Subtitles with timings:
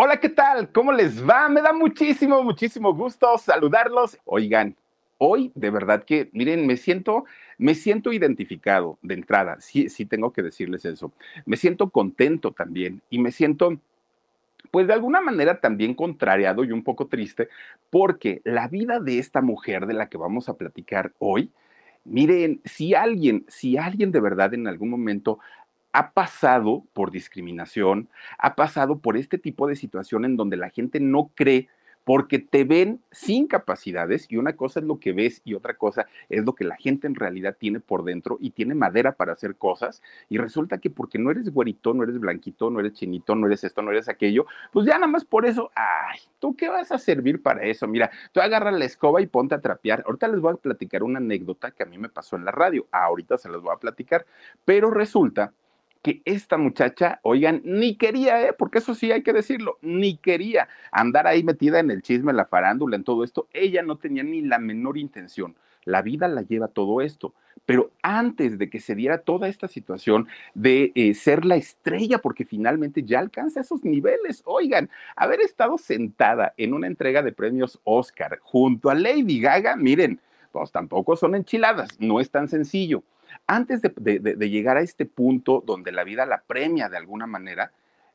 [0.00, 0.70] Hola, ¿qué tal?
[0.70, 1.48] ¿Cómo les va?
[1.48, 4.16] Me da muchísimo, muchísimo gusto saludarlos.
[4.26, 4.76] Oigan,
[5.18, 7.24] hoy de verdad que, miren, me siento,
[7.58, 9.60] me siento identificado de entrada.
[9.60, 11.10] Sí, sí tengo que decirles eso.
[11.46, 13.76] Me siento contento también y me siento,
[14.70, 17.48] pues de alguna manera también contrariado y un poco triste
[17.90, 21.50] porque la vida de esta mujer de la que vamos a platicar hoy,
[22.04, 25.40] miren, si alguien, si alguien de verdad en algún momento
[25.98, 31.00] ha pasado por discriminación, ha pasado por este tipo de situación en donde la gente
[31.00, 31.66] no cree
[32.04, 36.06] porque te ven sin capacidades y una cosa es lo que ves y otra cosa
[36.28, 39.56] es lo que la gente en realidad tiene por dentro y tiene madera para hacer
[39.56, 43.48] cosas y resulta que porque no eres güerito, no eres blanquito, no eres chinito, no
[43.48, 46.92] eres esto, no eres aquello, pues ya nada más por eso, ay, ¿tú qué vas
[46.92, 47.88] a servir para eso?
[47.88, 50.04] Mira, tú agarra la escoba y ponte a trapear.
[50.06, 52.86] Ahorita les voy a platicar una anécdota que a mí me pasó en la radio,
[52.92, 54.24] ahorita se las voy a platicar,
[54.64, 55.52] pero resulta
[56.02, 58.52] que esta muchacha, oigan, ni quería, ¿eh?
[58.56, 62.36] porque eso sí hay que decirlo, ni quería andar ahí metida en el chisme, en
[62.36, 63.48] la farándula, en todo esto.
[63.52, 65.56] Ella no tenía ni la menor intención.
[65.84, 67.34] La vida la lleva todo esto.
[67.64, 72.44] Pero antes de que se diera toda esta situación de eh, ser la estrella, porque
[72.44, 78.38] finalmente ya alcanza esos niveles, oigan, haber estado sentada en una entrega de premios Oscar
[78.40, 80.20] junto a Lady Gaga, miren,
[80.52, 83.02] pues tampoco son enchiladas, no es tan sencillo
[83.48, 87.72] antes de, llegar a este punto donde la vida la premia de alguna manera,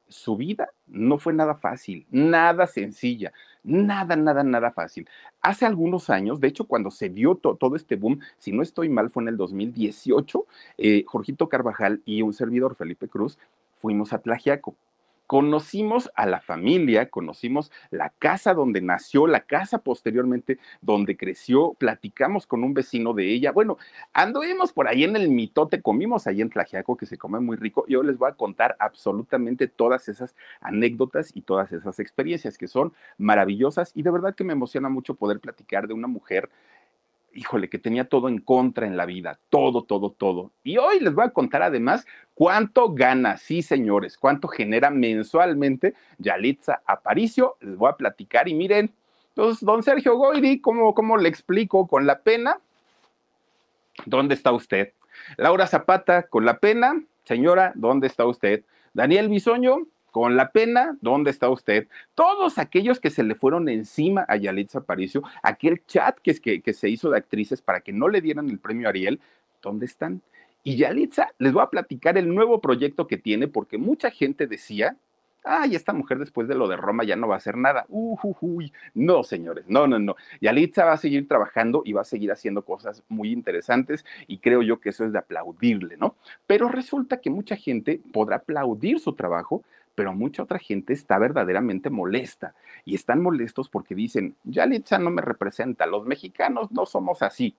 [0.07, 3.33] su vida no fue nada fácil, nada sencilla,
[3.63, 5.09] nada, nada, nada fácil.
[5.41, 9.09] Hace algunos años, de hecho, cuando se dio todo este boom, si no estoy mal,
[9.09, 10.45] fue en el 2018,
[10.77, 13.39] eh, Jorgito Carvajal y un servidor, Felipe Cruz,
[13.79, 14.75] fuimos a Tlajiaco
[15.33, 22.45] conocimos a la familia, conocimos la casa donde nació, la casa posteriormente donde creció, platicamos
[22.45, 23.51] con un vecino de ella.
[23.51, 23.79] Bueno,
[24.13, 27.83] anduvimos por ahí en el mitote, comimos ahí en Tlajiaco, que se come muy rico.
[27.88, 32.94] Yo les voy a contar absolutamente todas esas anécdotas y todas esas experiencias que son
[33.17, 36.51] maravillosas y de verdad que me emociona mucho poder platicar de una mujer
[37.33, 40.51] híjole, que tenía todo en contra en la vida, todo, todo, todo.
[40.63, 46.81] Y hoy les voy a contar además cuánto gana, sí señores, cuánto genera mensualmente Yalitza
[46.85, 47.57] Aparicio.
[47.61, 48.94] Les voy a platicar y miren,
[49.29, 52.59] entonces, pues, don Sergio Goyri, ¿cómo, ¿cómo le explico con la pena?
[54.05, 54.94] ¿Dónde está usted?
[55.38, 58.63] Laura Zapata, con la pena, señora, ¿dónde está usted?
[58.94, 61.88] Daniel Bisoño, con la pena, ¿dónde está usted?
[62.13, 66.74] Todos aquellos que se le fueron encima a Yalitza Aparicio, aquel chat que, que, que
[66.74, 69.19] se hizo de actrices para que no le dieran el premio Ariel,
[69.63, 70.22] ¿dónde están?
[70.63, 74.97] Y Yalitza, les voy a platicar el nuevo proyecto que tiene, porque mucha gente decía,
[75.44, 77.88] ay, esta mujer después de lo de Roma ya no va a hacer nada.
[77.90, 78.16] Uh,
[78.94, 80.16] No, señores, no, no, no.
[80.41, 84.62] Yalitza va a seguir trabajando y va a seguir haciendo cosas muy interesantes y creo
[84.62, 86.16] yo que eso es de aplaudirle, ¿no?
[86.45, 89.63] Pero resulta que mucha gente podrá aplaudir su trabajo,
[89.95, 92.55] pero mucha otra gente está verdaderamente molesta
[92.85, 97.55] y están molestos porque dicen, Yalitza no me representa, los mexicanos no somos así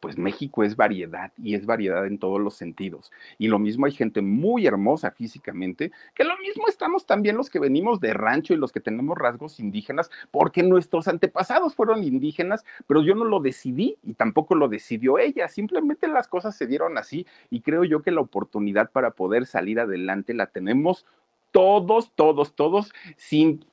[0.00, 3.12] pues México es variedad y es variedad en todos los sentidos.
[3.38, 7.60] Y lo mismo hay gente muy hermosa físicamente, que lo mismo estamos también los que
[7.60, 13.02] venimos de rancho y los que tenemos rasgos indígenas, porque nuestros antepasados fueron indígenas, pero
[13.02, 17.26] yo no lo decidí y tampoco lo decidió ella, simplemente las cosas se dieron así
[17.50, 21.06] y creo yo que la oportunidad para poder salir adelante la tenemos
[21.50, 23.64] todos, todos, todos, sin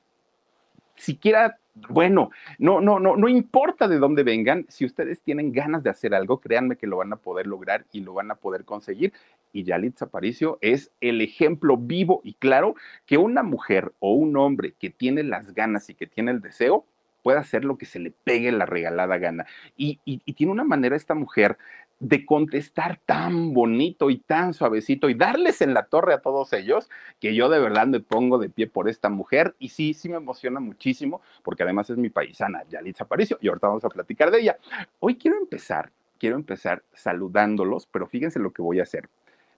[0.98, 1.58] siquiera
[1.88, 6.14] bueno, no, no, no, no importa de dónde vengan, si ustedes tienen ganas de hacer
[6.14, 9.12] algo, créanme que lo van a poder lograr y lo van a poder conseguir.
[9.52, 12.74] Y Yalitza Aparicio es el ejemplo vivo y claro
[13.06, 16.84] que una mujer o un hombre que tiene las ganas y que tiene el deseo
[17.22, 19.46] puede hacer lo que se le pegue la regalada gana.
[19.76, 21.58] Y, y tiene una manera esta mujer
[22.00, 26.88] de contestar tan bonito y tan suavecito y darles en la torre a todos ellos,
[27.18, 30.16] que yo de verdad me pongo de pie por esta mujer y sí, sí me
[30.16, 34.40] emociona muchísimo, porque además es mi paisana, Yalitza Aparicio, y ahorita vamos a platicar de
[34.40, 34.58] ella.
[35.00, 39.08] Hoy quiero empezar, quiero empezar saludándolos, pero fíjense lo que voy a hacer.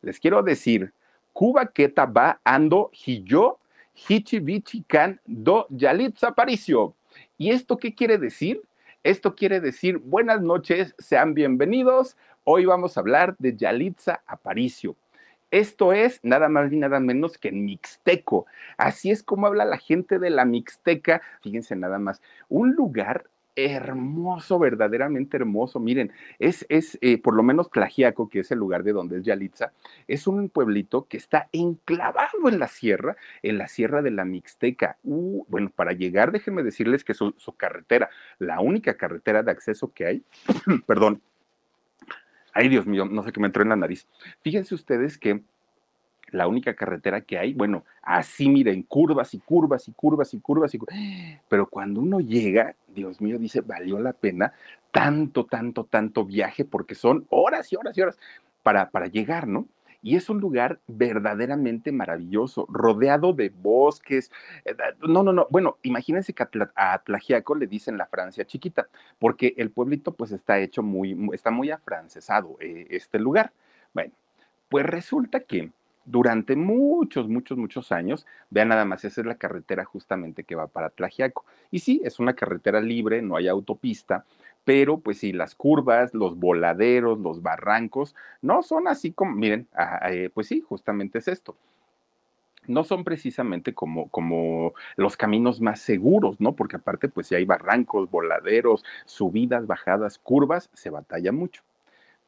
[0.01, 0.93] Les quiero decir,
[1.33, 3.59] Cuba Keta va ando hiyo,
[4.09, 6.95] hichi bichi can do Yalitza Aparicio.
[7.37, 8.63] ¿Y esto qué quiere decir?
[9.03, 12.17] Esto quiere decir buenas noches, sean bienvenidos.
[12.53, 14.97] Hoy vamos a hablar de Yalitza Aparicio.
[15.53, 18.47] Esto es nada más ni nada menos que en mixteco.
[18.77, 21.23] Así es como habla la gente de la mixteca.
[21.43, 25.79] Fíjense nada más, un lugar hermoso, verdaderamente hermoso.
[25.79, 26.11] Miren,
[26.41, 29.71] es, es eh, por lo menos Tlajiaco, que es el lugar de donde es Yalitza,
[30.09, 34.97] es un pueblito que está enclavado en la sierra, en la sierra de la Mixteca.
[35.05, 38.11] Uh, bueno, para llegar, déjenme decirles que su carretera,
[38.41, 40.25] la única carretera de acceso que hay,
[40.87, 41.23] perdón,
[42.53, 44.07] ay Dios mío, no sé qué me entró en la nariz.
[44.43, 45.43] Fíjense ustedes que
[46.31, 50.75] la única carretera que hay, bueno, así miren, curvas y curvas y curvas y curvas
[50.75, 50.97] y curvas.
[51.49, 54.53] Pero cuando uno llega, Dios mío, dice, valió la pena
[54.93, 58.19] tanto, tanto, tanto viaje porque son horas y horas y horas
[58.63, 59.67] para, para llegar, ¿no?
[60.03, 64.31] Y es un lugar verdaderamente maravilloso, rodeado de bosques.
[64.65, 64.75] Eh,
[65.07, 65.47] no, no, no.
[65.51, 68.89] Bueno, imagínense que a Tlajiaco le dicen la Francia chiquita,
[69.19, 73.53] porque el pueblito pues está hecho muy, está muy afrancesado eh, este lugar.
[73.93, 74.13] Bueno,
[74.69, 75.71] pues resulta que
[76.11, 78.27] durante muchos, muchos, muchos años.
[78.51, 81.45] Vean nada más, esa es la carretera justamente que va para Tlajiaco.
[81.71, 84.25] Y sí, es una carretera libre, no hay autopista,
[84.65, 90.11] pero pues sí, las curvas, los voladeros, los barrancos, no son así como, miren, ah,
[90.13, 91.57] eh, pues sí, justamente es esto
[92.67, 96.53] no son precisamente como, como los caminos más seguros, ¿no?
[96.55, 101.63] Porque aparte, pues si hay barrancos, voladeros, subidas, bajadas, curvas, se batalla mucho.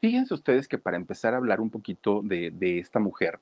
[0.01, 3.39] Fíjense ustedes que para empezar a hablar un poquito de, de esta mujer,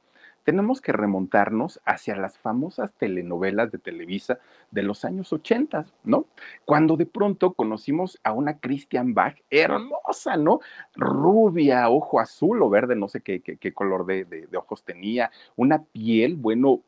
[0.50, 4.40] tenemos que remontarnos hacia las famosas telenovelas de Televisa
[4.72, 6.26] de los años 80, ¿no?
[6.64, 10.58] Cuando de pronto conocimos a una Christian Bach hermosa, ¿no?
[10.96, 15.84] Rubia, ojo azul o verde, no sé qué, qué, color de, de, ojos tenía, una
[15.84, 16.80] piel, bueno,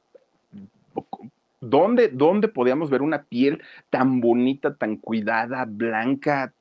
[1.61, 6.53] ¿Dónde, ¿Dónde podíamos ver una piel tan bonita, tan cuidada, blanca,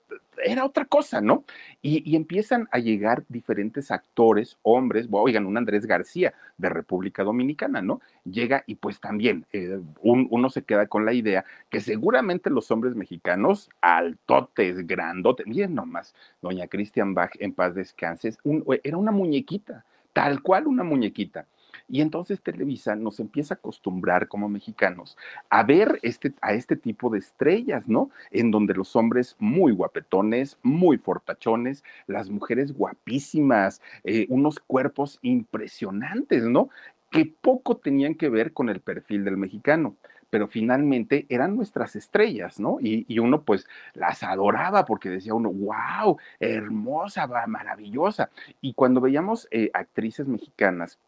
[0.44, 1.44] era otra cosa, ¿no?
[1.81, 8.01] Y, empiezan a llegar diferentes actores, hombres, oigan, un Andrés García de República Dominicana, ¿no?
[8.24, 12.95] Llega y pues también eh, uno se queda con la idea que seguramente los hombres
[12.95, 18.38] mexicanos, altotes, grandotes, miren nomás, doña Christian Bach, en paz descanses,
[18.84, 21.48] era una muñequita, tal cual una muñequita.
[21.92, 25.18] Y entonces Televisa nos empieza a acostumbrar como mexicanos
[25.50, 28.12] a ver este, a este tipo de estrellas, ¿no?
[28.32, 36.44] En donde los hombres muy guapetones, muy fortachones, las mujeres guapísimas, eh, unos cuerpos impresionantes,
[36.46, 36.70] ¿no?
[37.10, 39.98] Que poco tenían que ver con el perfil del mexicano
[40.30, 42.78] pero finalmente eran nuestras estrellas, ¿no?
[42.80, 48.30] Y, uno pues las adoraba porque decía uno, wow, hermosa, maravillosa.
[48.62, 51.00] Y cuando veíamos eh, actrices mexicanas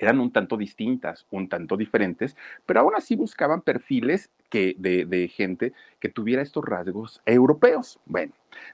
[0.00, 4.74] eran un tanto distintas, un tanto diferentes, pero aún así buscaban perfiles de,
[5.06, 8.00] de, gente que tuviera estos rasgos europeos.
[8.06, 8.32] Bueno,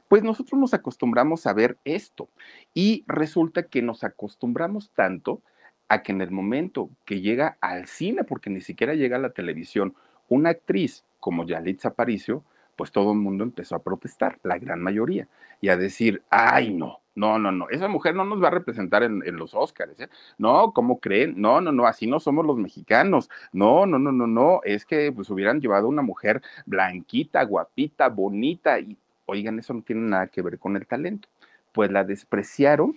[0.09, 2.29] pues nosotros nos acostumbramos a ver esto
[2.73, 5.43] y resulta que nos acostumbramos tanto
[5.89, 9.31] a que en el momento que llega al cine, porque ni siquiera llega a la
[9.31, 9.95] televisión,
[10.29, 12.45] una actriz como Yalitza Aparicio,
[12.77, 15.29] pues todo el mundo empezó a protestar, la gran mayoría,
[15.61, 19.03] y a decir, ay no, no, no, no, esa mujer no nos va a representar
[19.03, 20.09] en, los Óscares, ¿eh?
[20.37, 21.41] No, ¿cómo creen?
[21.41, 23.31] No, no, no, así no somos los mexicanos.
[23.53, 28.79] No, no, no, no, no, es que pues hubieran llevado una mujer blanquita, guapita, bonita,
[28.79, 31.29] y oigan, eso no tiene nada que ver con el talento.
[31.73, 32.97] Pues la despreciaron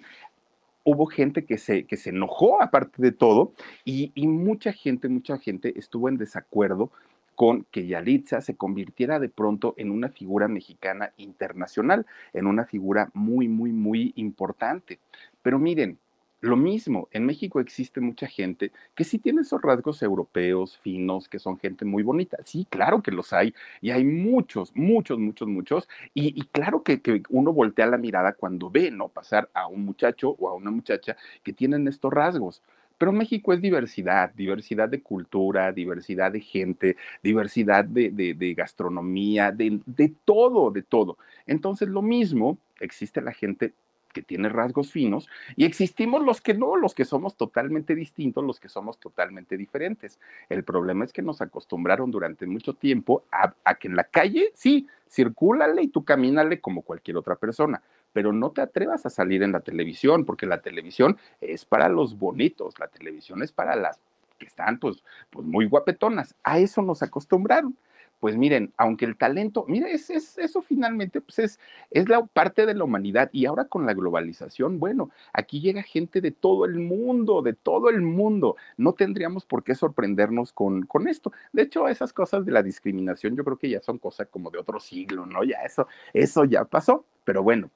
[0.84, 3.54] hubo gente que se, que se enojó aparte de todo
[3.86, 6.90] y, y, mucha gente, mucha gente estuvo en desacuerdo
[7.40, 13.12] con que Yalitza se convirtiera de pronto en una figura mexicana internacional, en una figura
[13.14, 15.00] muy, muy, muy importante.
[15.42, 15.98] Pero miren,
[16.42, 21.40] lo mismo, en México existe mucha gente que sí tiene esos rasgos europeos, finos, que
[21.40, 22.36] son gente muy bonita.
[22.44, 23.54] Sí, claro que los hay.
[23.80, 25.88] Y hay muchos, muchos, muchos, muchos.
[26.14, 29.08] Y, claro que, que, uno voltea la mirada cuando ve, ¿no?
[29.08, 32.62] Pasar a un muchacho o a una muchacha que tienen estos rasgos.
[33.00, 40.14] Pero México es diversidad, diversidad de cultura, diversidad de gente, diversidad de, gastronomía, de, de
[40.26, 41.18] todo, de todo.
[41.48, 43.74] Entonces, lo mismo, existe la gente
[44.14, 48.60] que tiene rasgos finos y existimos los que no, los que somos totalmente distintos, los
[48.60, 50.20] que somos totalmente diferentes.
[50.50, 54.52] El problema es que nos acostumbraron durante mucho tiempo a, a que en la calle,
[54.56, 57.82] sí, circúlale y tú camínale como cualquier otra persona,
[58.14, 62.18] pero no te atrevas a salir en la televisión, porque la televisión es para los
[62.18, 64.00] bonitos, la televisión es para las
[64.38, 66.36] que están pues, pues muy guapetonas.
[66.44, 67.76] A eso nos acostumbraron
[68.20, 72.74] pues miren, aunque el talento, mire, es, eso finalmente pues es, es la parte de
[72.74, 77.42] la humanidad y ahora con la globalización, bueno, aquí llega gente de todo el mundo,
[77.42, 81.32] de todo el mundo, no tendríamos por qué sorprendernos con, con esto.
[81.54, 84.60] De hecho, esas cosas de la discriminación yo creo que ya son cosas como de
[84.60, 85.44] otro siglo, ¿no?
[85.44, 87.70] Ya eso, eso ya pasó, pero bueno.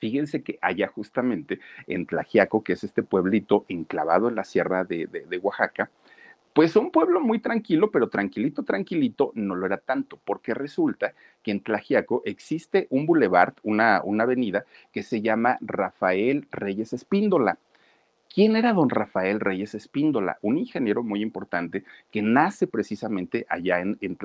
[0.00, 5.40] Fíjense que allá justamente en Tlajiaco, que es este pueblito enclavado en la sierra de,
[5.42, 5.90] Oaxaca,
[6.54, 11.50] pues un pueblo muy tranquilo, pero tranquilito, tranquilito, no lo era tanto, porque resulta que
[11.50, 17.58] en Tlajiaco existe un boulevard, una, una avenida que se llama Rafael Reyes Espíndola.
[18.32, 20.38] ¿Quién era don Rafael Reyes Espíndola?
[20.40, 21.82] Un ingeniero muy importante
[22.12, 24.16] que nace precisamente allá en, en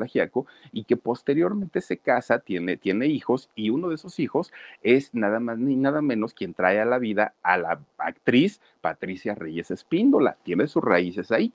[0.72, 5.40] y que posteriormente se casa, tiene, tiene hijos y uno de esos hijos es nada
[5.40, 10.38] más ni nada menos quien trae a la vida a la actriz Patricia Reyes Espíndola.
[10.44, 11.52] Tiene sus raíces ahí.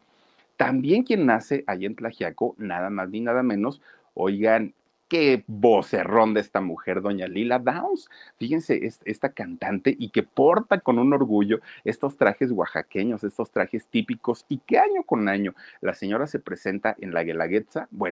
[0.57, 3.81] También quien nace allí en Tlajiaco, nada más ni nada menos,
[4.15, 4.75] oigan,
[5.11, 8.09] qué vocerrón de esta mujer, doña Lila Downs.
[8.39, 14.47] Fíjense, esta cantante y que porta con un orgullo estos trajes oaxaqueños, estos trajes típicos,
[14.49, 17.89] y que año con año la señora se presenta en la Guelaguetza.
[17.91, 18.15] Bueno,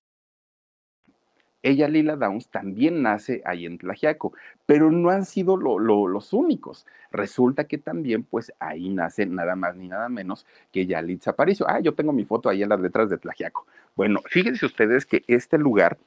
[1.63, 4.33] Ella, Lila Downs, también nace ahí en Tlajiaco,
[4.65, 6.87] pero no han sido los únicos.
[7.11, 11.69] Resulta que también, pues ahí nace nada más ni nada menos que Yalitza Aparicio.
[11.69, 13.67] Ah, yo tengo mi foto ahí en las letras de Tlajiaco.
[13.95, 15.97] Bueno, fíjense ustedes que este lugar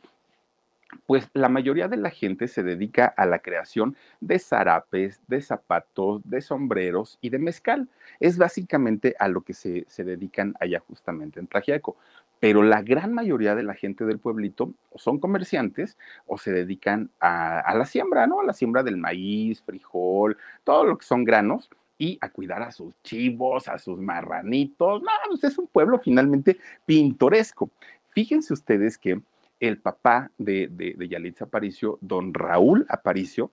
[1.07, 6.23] pues la mayoría de la gente se dedica a la creación de zarapes, de zapatos,
[6.25, 7.89] de sombreros y de mezcal.
[8.21, 11.97] Es básicamente a lo que se, se dedican allá justamente en Tlajiaco
[12.45, 15.97] pero la gran mayoría de la gente del pueblito son comerciantes
[16.27, 18.41] o se dedican a, la siembra, ¿no?
[18.41, 22.71] A la siembra del maíz, frijol, todo lo que son granos y a cuidar a
[22.71, 25.01] sus chivos, a sus marranitos.
[25.01, 27.71] No, pues es un pueblo finalmente pintoresco.
[28.11, 29.23] Fíjense ustedes que
[29.59, 33.53] el papá de, de, Aparicio, don Raúl Aparicio,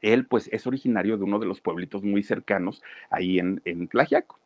[0.00, 3.90] él pues es originario de uno de los pueblitos muy cercanos ahí en, en.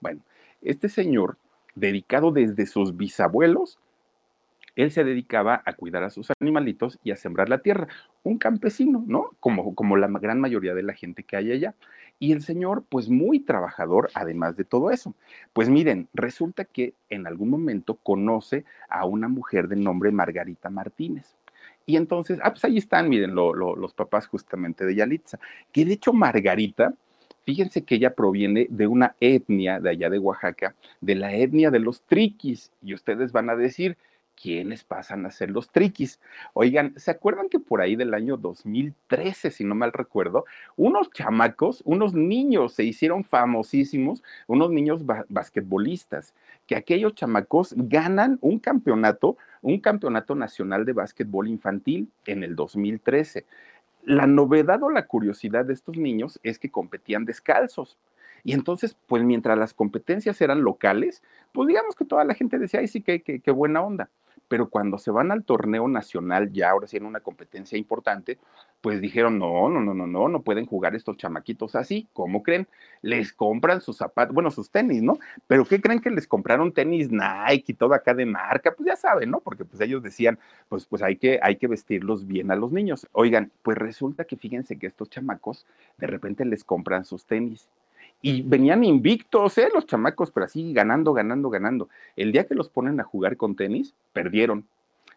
[0.00, 0.20] Bueno,
[0.62, 1.38] este señor
[1.76, 3.78] dedicado desde sus bisabuelos,
[4.76, 7.88] él se dedicaba a cuidar a sus animalitos y a sembrar la tierra.
[8.22, 9.30] Un campesino, ¿no?
[9.40, 11.74] Como, como la gran mayoría de la gente que hay allá.
[12.18, 15.14] Y el señor, pues muy trabajador, además de todo eso.
[15.54, 21.36] Pues miren, resulta que en algún momento conoce a una mujer de nombre Margarita Martínez.
[21.86, 25.38] Y entonces, ah, pues ahí están, miren, los papás justamente de Yalitza.
[25.72, 26.92] Que de hecho Margarita
[27.46, 31.78] Fíjense que ella proviene de una etnia de allá de Oaxaca, de la etnia de
[31.78, 32.72] los triquis.
[32.82, 33.96] Y ustedes van a decir,
[34.34, 36.18] ¿quiénes pasan a ser los triquis?
[36.54, 41.82] Oigan, ¿se acuerdan que por ahí del año 2013, si no mal recuerdo, unos chamacos,
[41.84, 46.34] unos niños se hicieron famosísimos, unos niños basquetbolistas,
[46.66, 53.46] que aquellos chamacos ganan un campeonato, un campeonato nacional de básquetbol infantil en el 2013.
[54.06, 57.98] La novedad o la curiosidad de estos niños es que competían descalzos.
[58.44, 61.22] Y entonces, pues mientras las competencias eran locales,
[61.52, 64.08] pues digamos que toda la gente decía, ay, sí, qué, qué buena onda
[64.48, 68.38] pero cuando se van al torneo nacional, ya ahora sí en una competencia importante,
[68.80, 72.68] pues dijeron, no, no, no, no, no, no pueden jugar estos chamaquitos así, ¿cómo creen?
[73.02, 75.18] Les compran sus zapatos, bueno, sus tenis, ¿no?
[75.46, 78.72] Pero ¿qué creen que les compraron tenis Nike y todo acá de marca?
[78.74, 79.40] Pues ya saben, ¿no?
[79.40, 80.38] Porque pues ellos decían,
[80.68, 83.06] pues, pues hay, que, hay que vestirlos bien a los niños.
[83.12, 85.66] Oigan, pues resulta que fíjense que estos chamacos
[85.98, 87.68] de repente les compran sus tenis
[88.26, 89.68] y venían invictos, ¿eh?
[89.72, 91.88] Los chamacos, pero así ganando, ganando, ganando.
[92.16, 94.66] El día que los ponen a jugar con tenis, perdieron.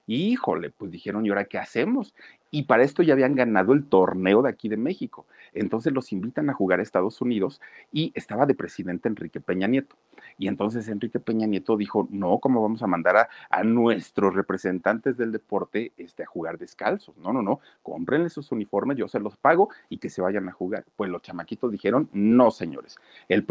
[0.06, 2.14] Híjole, pues dijeron, ¿y ahora qué hacemos?
[2.52, 5.26] Y para esto ya habían ganado el torneo de aquí de México.
[5.54, 9.96] Entonces los invitan a jugar a Estados Unidos y estaba de presidente Enrique Peña Nieto.
[10.38, 15.32] Y entonces Enrique Peña Nieto dijo, no, ¿cómo vamos a mandar a, nuestros representantes del
[15.32, 17.18] deporte este, a jugar descalzos?
[17.18, 20.54] No, no, no, cómprenle sus uniformes, yo se los pago y que se vayan a
[20.54, 20.86] jugar.
[20.96, 22.98] Pues los chamaquitos dijeron, no, señores.
[23.28, 23.46] El,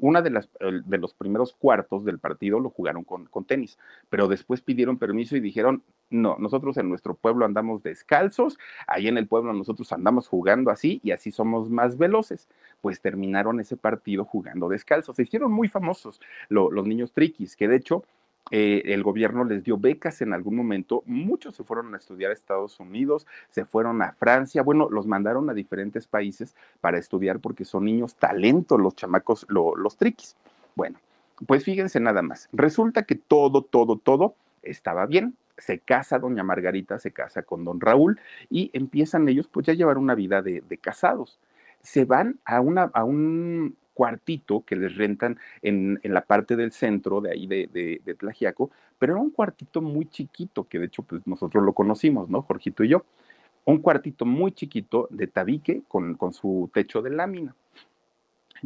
[0.00, 4.28] una de, las, de los primeros cuartos del partido lo jugaron con, con tenis, pero
[4.28, 9.18] después pidieron permiso y dijeron, no, nosotros en nuestro pueblo andamos descalzos descalzos, ahí en
[9.18, 12.48] el pueblo nosotros andamos jugando así y así somos más veloces.
[12.80, 15.16] Pues terminaron ese partido jugando descalzos.
[15.16, 18.04] Se hicieron muy famosos los niños triquis, que de hecho
[18.50, 22.34] eh, el gobierno les dio becas en algún momento, muchos se fueron a estudiar a
[22.34, 27.64] Estados Unidos, se fueron a Francia, bueno, los mandaron a diferentes países para estudiar porque
[27.64, 30.36] son niños talentos los chamacos, los triquis.
[30.76, 31.00] Bueno,
[31.48, 35.34] pues fíjense nada más, resulta que todo, todo, todo estaba bien.
[35.58, 38.20] Se casa doña Margarita, se casa con don Raúl
[38.50, 41.38] y empiezan ellos pues ya a llevar una vida de, de casados.
[41.82, 47.22] Se van a, una, a un cuartito que les rentan en, la parte del centro
[47.22, 47.66] de ahí de,
[48.04, 52.28] de, Tlajiaco, pero era un cuartito muy chiquito, que de hecho pues nosotros lo conocimos,
[52.28, 52.42] ¿no?
[52.42, 53.06] Jorgito y yo.
[53.64, 57.54] Un cuartito muy chiquito de tabique con, con su techo de lámina.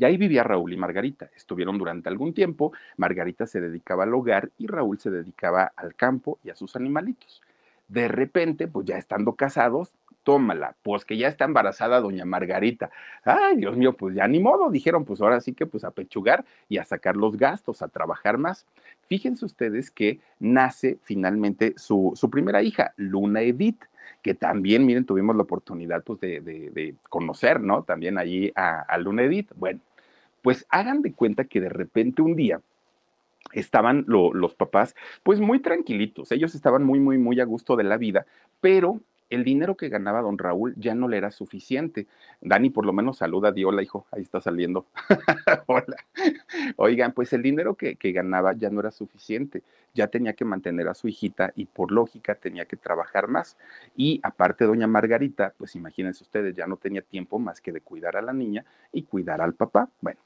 [0.00, 1.28] Y ahí vivía Raúl y Margarita.
[1.36, 2.72] Estuvieron durante algún tiempo.
[2.96, 7.42] Margarita se dedicaba al hogar y Raúl se dedicaba al campo y a sus animalitos.
[7.86, 9.92] De repente, pues ya estando casados,
[10.24, 12.90] tómala, pues que ya está embarazada doña Margarita.
[13.24, 16.46] Ay, Dios mío, pues ya ni modo, dijeron, pues ahora sí que pues a pechugar
[16.70, 18.64] y a sacar los gastos, a trabajar más.
[19.06, 23.84] Fíjense ustedes que nace finalmente su, su primera hija, Luna Edith
[24.22, 27.82] que también, miren, tuvimos la oportunidad pues, de, conocer, ¿no?
[27.84, 29.50] También allí a, a Luna Edith.
[29.56, 29.80] Bueno,
[30.42, 32.60] pues hagan de cuenta que de repente un día
[33.52, 37.96] estaban los papás pues muy tranquilitos, ellos estaban muy, muy, muy a gusto de la
[37.96, 38.26] vida,
[38.60, 42.08] pero el dinero que ganaba don Raúl ya no le era suficiente.
[42.40, 44.86] Dani, por lo menos saluda, Diola, hijo, ahí está saliendo.
[45.66, 45.96] Hola.
[46.76, 49.62] Oigan, pues el dinero que, que, ganaba ya no era suficiente.
[49.94, 53.56] Ya tenía que mantener a su hijita y por lógica tenía que trabajar más.
[53.96, 58.16] Y aparte, doña Margarita, pues imagínense ustedes, ya no tenía tiempo más que de cuidar
[58.16, 59.88] a la niña y cuidar al papá.
[60.00, 60.18] Bueno,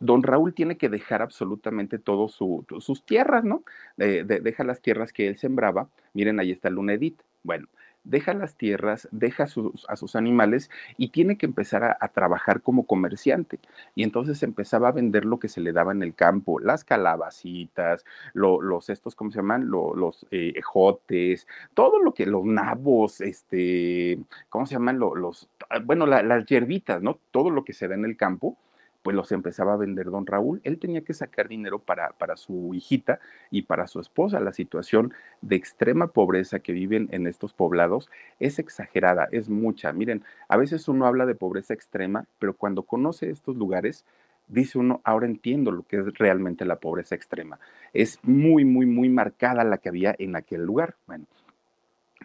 [0.00, 3.62] don Raúl tiene que dejar absolutamente todas sus tierras, ¿no?
[3.96, 5.88] deja las tierras que él sembraba.
[6.14, 6.94] Miren, ahí está Luna.
[7.42, 7.68] Bueno,
[8.04, 13.58] deja las tierras, deja a sus animales y tiene que empezar a, trabajar como comerciante.
[13.94, 18.04] Y entonces empezaba a vender lo que se le daba en el campo, las calabacitas,
[18.32, 19.70] los estos, ¿cómo se llaman?
[19.70, 24.98] los eh, ejotes, todo lo que, los nabos, este, ¿cómo se llaman?
[24.98, 25.48] Los,
[25.84, 27.18] bueno, las hierbitas, ¿no?
[27.30, 28.56] Todo lo que se da en el campo
[29.02, 30.60] pues los empezaba a vender don Raúl.
[30.64, 34.40] Él tenía que sacar dinero para, para su hijita y para su esposa.
[34.40, 39.92] La situación de extrema pobreza que viven en estos poblados es exagerada, es mucha.
[39.92, 44.04] Miren, a veces uno habla de pobreza extrema, pero cuando conoce estos lugares,
[44.48, 47.58] dice uno, ahora entiendo lo que es realmente la pobreza extrema.
[47.92, 50.96] Es muy, muy, muy marcada la que había en aquel lugar.
[51.06, 51.26] Bueno,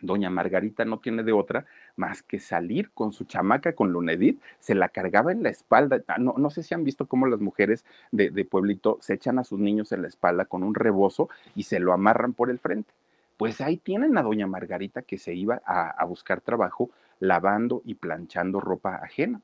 [0.02, 4.76] Doña Margarita no tiene de otra más que salir con su chamaca, con Lunedit, se
[4.76, 6.02] la cargaba en la espalda.
[6.08, 9.44] Ah, no, no sé si han visto cómo las mujeres de, pueblito se echan a
[9.44, 12.92] sus niños en la espalda con un rebozo y se lo amarran por el frente.
[13.38, 18.62] Pues ahí tienen a doña Margarita que se iba a buscar trabajo lavando y planchando
[18.62, 19.42] ropa ajena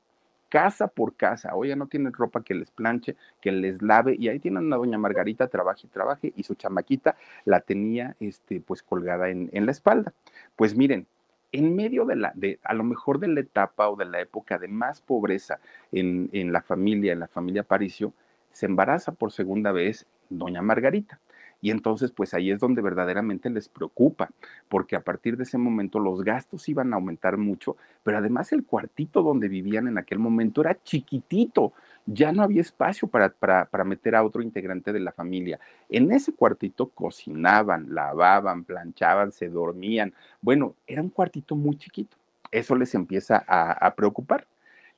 [0.52, 1.54] casa por casa.
[1.54, 4.98] Oye, no tienen ropa que les planche, que les lave, y ahí tienen a doña
[4.98, 9.72] Margarita, trabaje y trabaje, y su chamaquita la tenía, este, pues colgada en, en la
[9.72, 10.12] espalda.
[10.54, 11.06] Pues miren,
[11.52, 14.58] en medio de la, de, a lo mejor de la etapa o de la época
[14.58, 15.60] de más pobreza
[15.92, 18.12] en, en la familia, en la familia Paricio,
[18.50, 21.20] se embaraza por segunda vez doña Margarita.
[21.62, 24.30] Y entonces, pues ahí es donde verdaderamente les preocupa,
[24.68, 28.64] porque a partir de ese momento los gastos iban a aumentar mucho, pero además el
[28.64, 31.72] cuartito donde vivían en aquel momento era chiquitito,
[32.06, 35.60] ya no había espacio para, para, para meter a otro integrante de la familia.
[35.88, 40.12] En ese cuartito cocinaban, lavaban, planchaban, se dormían.
[40.40, 42.16] Bueno, era un cuartito muy chiquito.
[42.50, 44.46] Eso les empieza a, preocupar.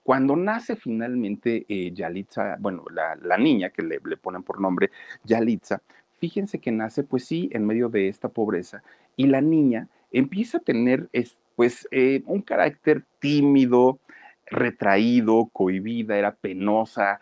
[0.02, 4.90] Cuando nace finalmente eh, Yalitza, bueno, la, la niña que le, le, ponen por nombre
[5.22, 5.80] Yalitza,
[6.18, 8.82] fíjense que nace, pues sí, en medio de esta pobreza
[9.16, 11.08] y la niña empieza a tener,
[11.56, 13.98] pues, eh, un carácter tímido,
[14.46, 17.20] retraído, cohibida, era penosa,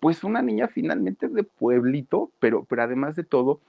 [0.00, 3.60] pues una niña finalmente de pueblito, pero, pero además de todo,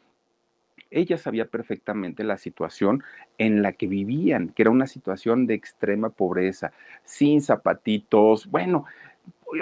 [0.91, 3.03] ella sabía perfectamente la situación
[3.37, 6.71] en la que vivían, que era una situación de extrema pobreza,
[7.03, 8.85] sin zapatitos, bueno,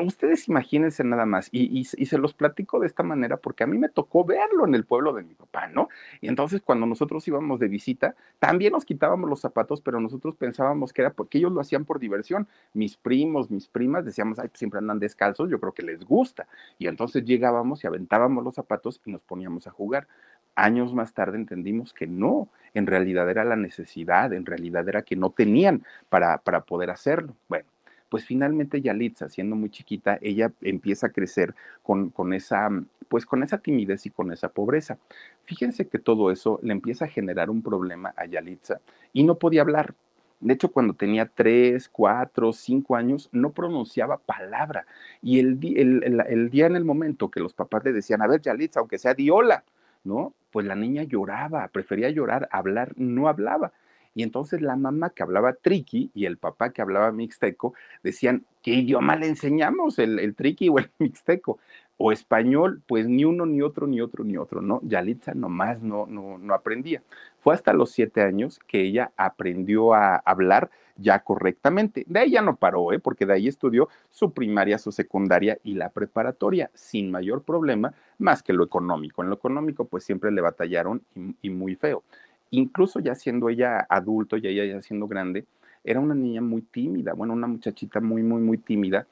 [0.01, 3.89] ustedes imagínense nada más, y, se los platico de esta manera porque a mí me
[3.89, 5.89] tocó verlo en el pueblo de mi papá, ¿no?
[6.21, 10.93] Y entonces cuando nosotros íbamos de visita, también nos quitábamos los zapatos, pero nosotros pensábamos
[10.93, 12.47] que era porque ellos lo hacían por diversión.
[12.73, 16.47] Mis primos, mis primas decíamos, ay, pues siempre andan descalzos, yo creo que les gusta.
[16.77, 20.07] Y entonces llegábamos y aventábamos los zapatos y nos poníamos a jugar.
[20.55, 25.15] Años más tarde entendimos que no, en realidad era la necesidad, en realidad era que
[25.15, 27.35] no tenían para, para poder hacerlo.
[27.49, 27.65] Bueno,
[28.13, 32.69] pues finalmente Yalitza, siendo muy chiquita, ella empieza a crecer con, con, esa,
[33.07, 34.99] pues con esa timidez y con esa pobreza.
[35.45, 38.81] Fíjense que todo eso le empieza a generar un problema a Yalitza
[39.13, 39.95] y no podía hablar.
[40.41, 44.85] De hecho, cuando tenía tres, cuatro, cinco años, no pronunciaba palabra.
[45.23, 48.79] Y el, el, día en el momento que los papás le decían, a ver, Yalitza,
[48.79, 49.63] aunque sea diola,
[50.03, 50.35] ¿no?
[50.51, 53.71] Pues la niña lloraba, prefería llorar, hablar, no hablaba.
[54.15, 57.73] Y entonces la mamá que hablaba triqui y el papá que hablaba mixteco
[58.03, 59.99] decían, ¿qué idioma le enseñamos?
[59.99, 61.59] ¿El, el triqui o el mixteco?
[61.97, 64.81] O español, pues ni uno, ni otro, ni otro, ni otro, ¿no?
[64.83, 67.03] Yalitza nomás no, no, no aprendía.
[67.39, 72.03] Fue hasta los siete años que ella aprendió a hablar ya correctamente.
[72.07, 72.99] De ahí ya no paró, ¿eh?
[72.99, 78.43] porque de ahí estudió su primaria, su secundaria y la preparatoria sin mayor problema, más
[78.43, 79.23] que lo económico.
[79.23, 81.03] En lo económico, pues siempre le batallaron
[81.41, 82.03] y muy feo
[82.53, 85.45] incluso ya siendo ella adulto, ya ella ya siendo grande,
[85.83, 89.07] era una niña muy tímida, bueno, una muchachita muy, muy, muy tímida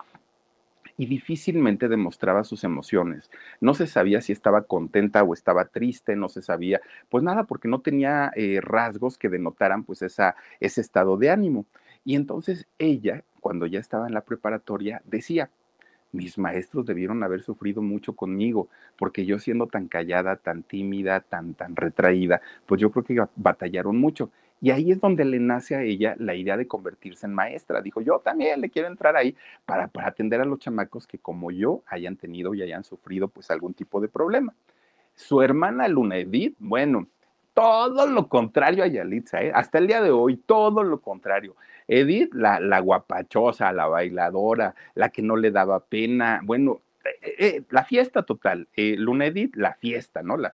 [0.96, 3.32] y difícilmente demostraba sus emociones.
[3.60, 7.68] No se sabía si estaba contenta o estaba triste, no se sabía, pues nada, porque
[7.68, 11.66] no tenía eh, rasgos que denotaran pues esa, ese estado de ánimo.
[12.06, 15.50] Y entonces ella, cuando ya estaba en la preparatoria, decía,
[16.12, 21.54] mis maestros debieron haber sufrido mucho conmigo, porque yo siendo tan callada, tan tímida, tan,
[21.54, 24.32] tan retraída, pues yo creo que batallaron mucho.
[24.64, 27.82] Y ahí es donde le nace a ella la idea de convertirse en maestra.
[27.82, 31.50] Dijo, yo también le quiero entrar ahí para, para atender a los chamacos que como
[31.50, 34.54] yo hayan tenido y hayan sufrido pues algún tipo de problema.
[35.16, 37.08] Su hermana Luna Edith, bueno,
[37.62, 39.52] todo lo contrario a Yalitza, ¿eh?
[39.54, 41.56] hasta el día de hoy, todo lo contrario.
[41.88, 47.64] Edith, la, la guapachosa, la bailadora, la que no le daba pena, bueno, eh, eh,
[47.70, 48.68] la fiesta total.
[48.76, 50.38] Luna Edith, la fiesta, ¿no?
[50.38, 50.56] La,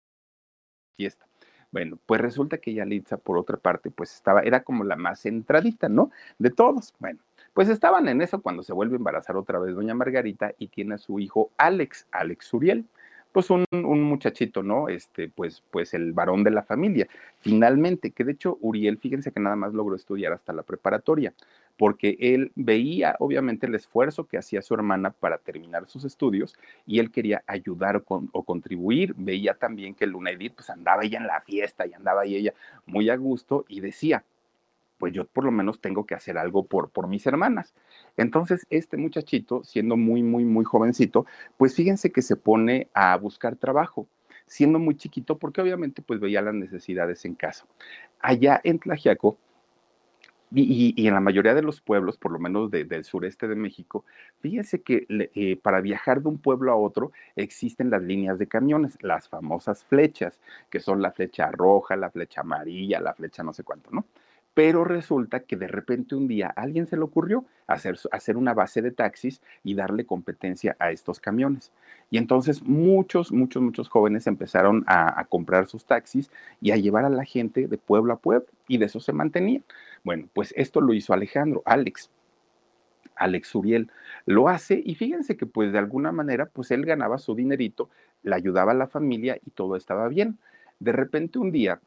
[1.01, 1.25] Fiesta.
[1.71, 5.89] Bueno, pues resulta que Yalitza, por otra parte, pues estaba, era como la más centradita,
[5.89, 6.11] ¿no?
[6.37, 6.93] De todos.
[6.99, 7.19] Bueno,
[7.53, 10.95] pues estaban en eso cuando se vuelve a embarazar otra vez doña Margarita y tiene
[10.95, 12.85] a su hijo Alex, Alex Uriel
[13.31, 14.89] pues un, un, muchachito, ¿no?
[14.89, 17.07] Este, pues, pues el varón de la familia.
[17.39, 21.33] Finalmente, que de hecho Uriel, fíjense que nada más logró estudiar hasta la preparatoria,
[21.77, 26.55] porque él veía obviamente el esfuerzo que hacía su hermana para terminar sus estudios
[26.85, 29.13] y él quería ayudar o contribuir.
[29.17, 32.53] Veía también que Luna Edith, pues andaba ella en la fiesta y andaba ella
[32.85, 34.23] muy a gusto y decía,
[35.01, 37.73] pues yo por lo menos tengo que hacer algo por, por mis hermanas.
[38.17, 41.25] Entonces, este muchachito, siendo muy, muy, muy jovencito,
[41.57, 44.05] pues fíjense que se pone a buscar trabajo,
[44.45, 47.65] siendo muy chiquito, porque obviamente pues veía las necesidades en casa.
[48.19, 49.39] Allá en Tlajiaco,
[50.53, 54.05] y, en la mayoría de los pueblos, por lo menos del sureste de México,
[54.39, 58.97] fíjense que eh, para viajar de un pueblo a otro existen las líneas de camiones,
[59.01, 63.63] las famosas flechas, que son la flecha roja, la flecha amarilla, la flecha no sé
[63.63, 64.05] cuánto, ¿no?
[64.53, 68.53] pero resulta que de repente un día a alguien se le ocurrió hacer, hacer una
[68.53, 71.71] base de taxis y darle competencia a estos camiones.
[72.09, 77.09] Y entonces muchos, muchos, muchos jóvenes empezaron a, comprar sus taxis y a llevar a
[77.09, 79.63] la gente de pueblo a pueblo y de eso se mantenían.
[80.03, 82.09] Bueno, pues esto lo hizo Alejandro, Alex.
[83.15, 83.91] Alex Uriel
[84.25, 87.89] lo hace y fíjense que pues de alguna manera pues él ganaba su dinerito,
[88.23, 90.39] le ayudaba a la familia y todo estaba bien.
[90.79, 91.79] De repente un día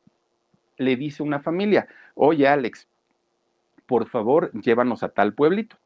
[0.76, 2.86] le dice una familia, oye Alex,
[3.86, 5.76] por favor, llévanos a tal pueblito.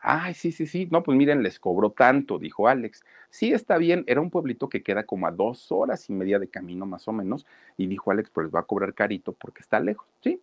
[0.00, 0.88] Ay, sí, sí, sí.
[0.90, 3.04] No, pues miren, les cobró tanto, dijo Alex.
[3.28, 4.04] Sí, está bien.
[4.06, 7.12] Era un pueblito que queda como a dos horas y media de camino más o
[7.12, 7.46] menos.
[7.76, 10.40] Y dijo Alex, pues les va a cobrar carito porque está lejos, ¿sí?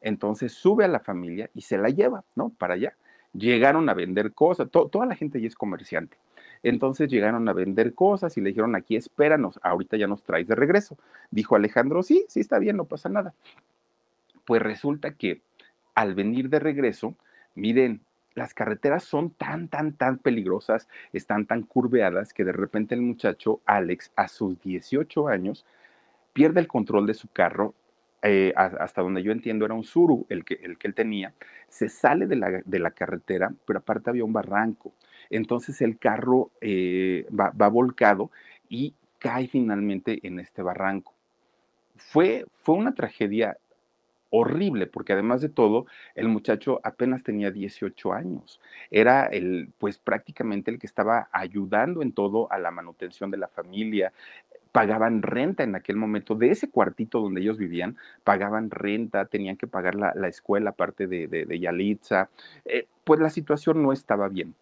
[0.00, 2.50] Entonces sube a la familia y se la lleva, ¿no?
[2.50, 2.94] Para allá.
[3.32, 4.70] Llegaron a vender cosas.
[4.70, 6.16] toda la gente allí es comerciante.
[6.62, 10.54] Entonces llegaron a vender cosas y le dijeron, aquí espéranos, ahorita ya nos traes de
[10.54, 10.98] regreso.
[11.30, 13.34] Dijo Alejandro, sí, sí está bien, no pasa nada.
[14.44, 15.40] Pues resulta que
[15.94, 17.14] al venir de regreso,
[17.54, 18.02] miren,
[18.34, 23.60] las carreteras son tan, tan, tan peligrosas, están tan curveadas que de repente el muchacho
[23.66, 25.66] Alex, a sus 18 años,
[26.32, 27.74] pierde el control de su carro.
[28.22, 31.32] Eh, hasta donde yo entiendo era un Suru el que, el que él tenía,
[31.68, 34.92] se sale de la, de la carretera, pero aparte había un barranco
[35.30, 38.30] entonces el carro eh, va, volcado
[38.68, 41.14] y cae finalmente en este barranco.
[41.96, 43.56] Fue, fue una tragedia
[44.30, 48.60] horrible, porque además de todo, el muchacho apenas tenía 18 años.
[48.90, 53.48] Era el, pues prácticamente el que estaba ayudando en todo a la manutención de la
[53.48, 54.12] familia.
[54.72, 59.66] Pagaban renta en aquel momento, de ese cuartito donde ellos vivían, pagaban renta, tenían que
[59.66, 62.30] pagar la, escuela, aparte de, de, Yalitza,
[62.64, 64.54] eh, pues la situación no estaba bien.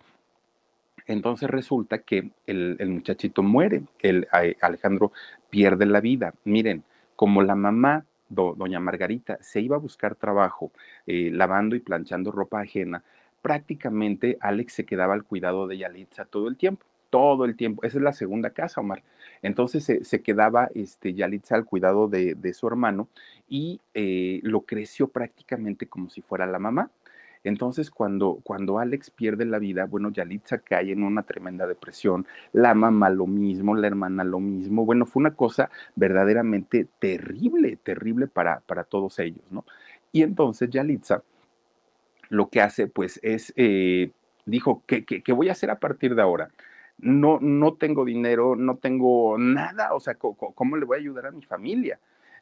[1.07, 4.29] Entonces resulta que el, muchachito muere, el,
[4.61, 5.13] Alejandro
[5.51, 6.35] pierde la vida.
[6.45, 6.85] Miren,
[7.17, 10.71] como la mamá, doña Margarita, se iba a buscar trabajo
[11.07, 13.03] eh, lavando y planchando ropa ajena,
[13.41, 17.85] prácticamente Alex se quedaba al cuidado de Yalitza todo el tiempo todo el tiempo.
[17.85, 19.03] Esa es la segunda casa, Omar.
[19.43, 23.09] Entonces se, quedaba este, Yalitza al cuidado de, su hermano
[23.49, 26.91] y eh, lo creció prácticamente como si fuera la mamá.
[27.45, 32.75] Entonces, cuando, cuando Alex pierde la vida, bueno, Yalitza cae en una tremenda depresión, la
[32.75, 34.85] mamá lo mismo, la hermana lo mismo.
[34.85, 39.65] Bueno, fue una cosa verdaderamente terrible, terrible para, para todos ellos, ¿no?
[40.13, 41.23] Y entonces Yalitza
[42.29, 44.11] lo que hace, pues, es, eh,
[44.45, 46.51] dijo, ¿qué, ¿qué, voy a hacer a partir de ahora?
[46.99, 51.31] No, no tengo dinero, no tengo nada, o sea, ¿cómo le voy a ayudar a
[51.31, 51.99] mi familia?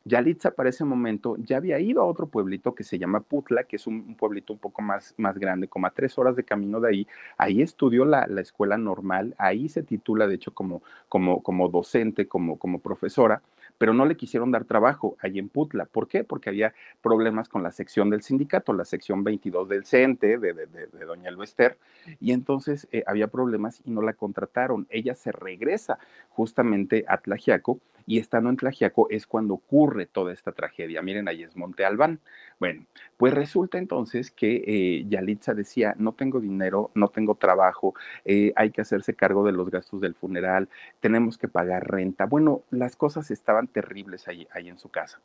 [0.07, 3.75] Yalitza para ese momento ya había ido a otro pueblito que se llama Putla, que
[3.75, 6.89] es un, pueblito un poco más, más grande, como a tres horas de camino de
[6.89, 7.07] ahí.
[7.37, 12.57] Ahí estudió la, escuela normal, ahí se titula, de hecho, como, como, como docente, como,
[12.57, 13.43] como profesora
[13.79, 15.85] pero no le quisieron dar trabajo ahí en Putla.
[15.87, 16.25] ¿Por qué?
[16.25, 21.05] Porque había problemas con la sección del sindicato, la sección 22 del CENTE, de, de,
[21.05, 21.79] doña Elvester,
[22.21, 24.87] y entonces eh, había problemas y no la contrataron.
[24.91, 25.99] Ella se regresa
[26.31, 31.03] justamente a Tlajiaco y estando en Tlajiaco es cuando ocurre toda esta tragedia.
[31.03, 32.21] Miren, ahí es Monte Albán.
[32.61, 38.53] Bueno, pues resulta entonces que eh, Yalitza decía, no tengo dinero, no tengo trabajo, eh,
[38.57, 40.69] hay que hacerse cargo de los gastos del funeral,
[41.01, 42.27] tenemos que pagar renta.
[42.27, 45.21] Bueno, las cosas estaban terribles ahí, en su casa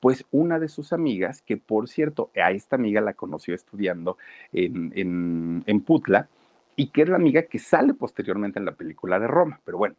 [0.00, 4.16] pues una de sus amigas, que por cierto, a esta amiga la conoció estudiando
[4.52, 6.28] en, en, en, Putla,
[6.76, 9.60] y que es la amiga que sale posteriormente en la película de Roma.
[9.64, 9.96] Pero bueno,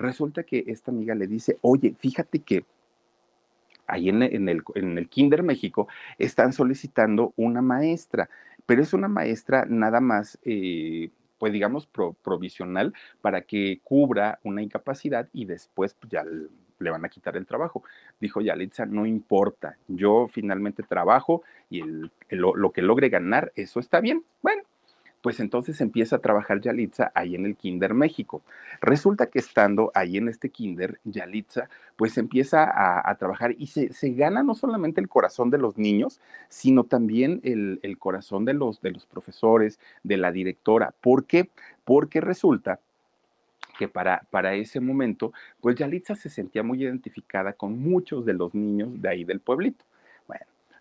[0.00, 2.64] Resulta que esta amiga le dice, oye, fíjate que
[3.86, 8.30] ahí en, el, en el Kinder México están solicitando una maestra,
[8.64, 11.86] pero es una maestra nada más, eh, pues digamos,
[12.22, 17.44] provisional para que cubra una incapacidad y después pues, ya le van a quitar el
[17.44, 17.82] trabajo.
[18.20, 21.82] Dijo Yalitza, no importa, yo finalmente trabajo y
[22.30, 24.24] lo, que logre ganar, eso está bien.
[24.40, 24.62] Bueno,
[25.22, 28.42] pues entonces empieza a trabajar Yalitza ahí en el Kinder México.
[28.80, 32.64] Resulta que estando ahí en este Kinder, Yalitza pues empieza
[33.08, 37.98] a, trabajar y se, gana no solamente el corazón de los niños, sino también el,
[37.98, 40.94] corazón de los, de los profesores, de la directora.
[41.00, 41.50] ¿Por qué?
[41.84, 42.80] Porque resulta
[43.78, 48.54] que para, para ese momento, pues Yalitza se sentía muy identificada con muchos de los
[48.54, 49.84] niños de ahí del pueblito.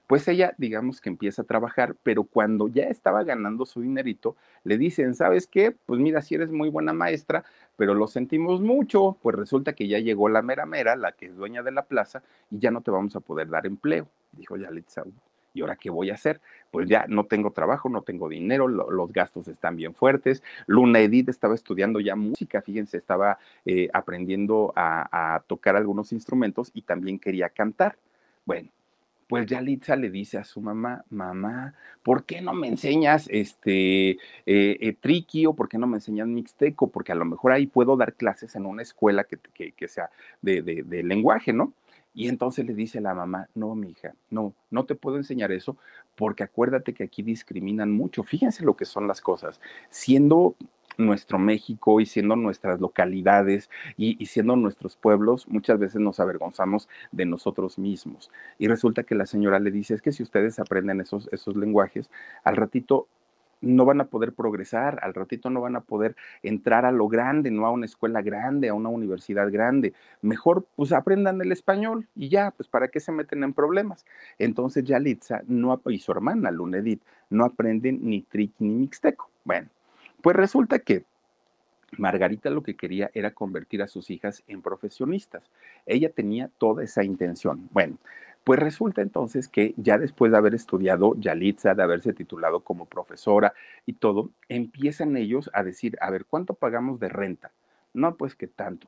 [0.10, 4.80] Pues ella, digamos que empieza a trabajar, pero cuando ya estaba ganando su dinerito, le
[4.80, 5.69] dicen, ¿sabes qué?
[5.86, 7.43] Pues mira, si eres muy buena maestra,
[7.76, 11.36] pero lo sentimos mucho, pues resulta que ya llegó la mera mera, la que es
[11.36, 14.08] dueña de la plaza, y ya no te vamos a poder dar empleo.
[14.32, 15.04] Dijo Yalitza,
[15.54, 16.41] ¿y ahora qué voy a hacer?
[16.72, 20.41] Pues ya no tengo trabajo, no tengo dinero, los gastos están bien fuertes.
[20.65, 26.82] Luna Edith estaba estudiando ya música, fíjense, estaba eh, aprendiendo a tocar algunos instrumentos y
[26.82, 27.95] también quería cantar.
[28.43, 28.72] Bueno,
[29.30, 34.10] pues ya Litza le dice a su mamá, mamá, ¿por qué no me enseñas este
[34.10, 36.88] eh, eh, triqui o por qué no me enseñas mixteco?
[36.88, 39.38] Porque a lo mejor ahí puedo dar clases en una escuela que,
[39.72, 40.10] que, sea
[40.42, 41.74] de, de, lenguaje, ¿no?
[42.15, 45.78] Y entonces le dice la mamá, no, mi hija, no, no te puedo enseñar eso
[46.15, 48.24] porque acuérdate que aquí discriminan mucho.
[48.24, 49.62] Fíjense lo que son las cosas.
[49.92, 50.56] Siendo
[51.00, 57.26] nuestro México y siendo nuestras localidades y, siendo nuestros pueblos, muchas veces nos avergonzamos de
[57.26, 58.32] nosotros mismos.
[58.58, 62.10] Y resulta que la señora le dice, es que si ustedes aprenden esos, esos lenguajes,
[62.44, 63.08] al ratito
[63.62, 67.52] no van a poder progresar, al ratito no van a poder entrar a lo grande,
[67.52, 69.94] no a una escuela grande, a una universidad grande.
[70.22, 74.06] Mejor pues aprendan el español y ya, pues para qué se meten en problemas.
[74.38, 79.30] Entonces Yalitza no, y su hermana Lunedit no aprenden ni triqui ni mixteco.
[79.44, 79.68] Bueno,
[80.21, 81.03] pues resulta que
[81.97, 85.43] Margarita lo que quería era convertir a sus hijas en profesionistas.
[85.86, 87.69] Ella tenía toda esa intención.
[87.71, 87.97] Bueno,
[88.43, 93.53] pues resulta entonces que ya después de haber estudiado Yalitza, de haberse titulado como profesora
[93.86, 97.51] y todo, empiezan ellos a decir, a ver, ¿cuánto pagamos de renta?
[97.93, 98.88] No, pues que tanto.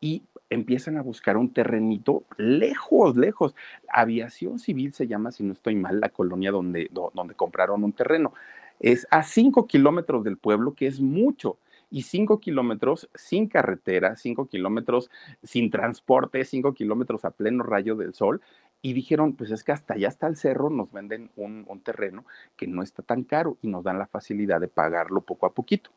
[0.00, 3.54] Y empiezan a buscar un terrenito lejos, lejos.
[3.88, 8.34] Aviación Civil se llama, si no estoy mal, la colonia donde, donde compraron un terreno
[8.82, 11.56] es a cinco kilómetros del pueblo, que es mucho,
[11.88, 15.10] y cinco kilómetros sin carretera, cinco kilómetros
[15.42, 18.40] sin transporte, cinco kilómetros a pleno rayo del sol.
[18.80, 22.24] Y dijeron, pues es que hasta allá hasta el cerro nos venden un, un terreno
[22.56, 25.90] que no está tan caro y nos dan la facilidad de pagarlo poco a poquito.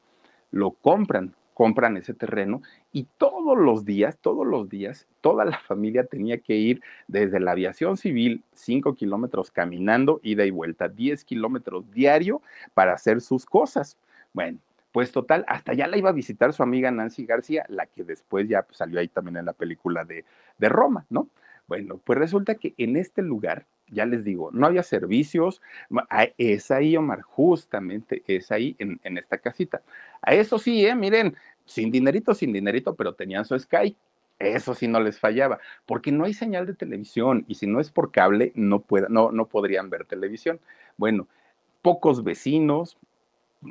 [0.52, 6.04] Lo compran, compran ese terreno y todos los días, todos los días, toda la familia
[6.04, 11.90] tenía que ir desde la aviación civil, 5 kilómetros caminando, ida y vuelta, 10 kilómetros
[11.92, 12.44] diario
[12.76, 13.98] para hacer sus cosas.
[14.34, 14.60] Bueno,
[14.92, 18.48] pues total, hasta ya la iba a visitar su amiga Nancy García, la que después
[18.48, 20.26] ya pues, salió ahí también en la película de,
[20.58, 21.30] de Roma, ¿no?
[21.68, 25.62] Bueno, pues resulta que en este lugar, ya les digo, no había servicios,
[26.38, 29.82] es ahí, Omar, justamente es ahí en, en esta casita.
[30.22, 30.96] A eso sí, ¿eh?
[30.96, 33.96] miren, sin dinerito, sin dinerito, pero tenían su Sky.
[34.38, 37.90] Eso sí no les fallaba, porque no hay señal de televisión y si no es
[37.90, 40.60] por cable no, no, no podrían ver televisión.
[40.98, 41.28] Bueno,
[41.82, 42.98] pocos vecinos,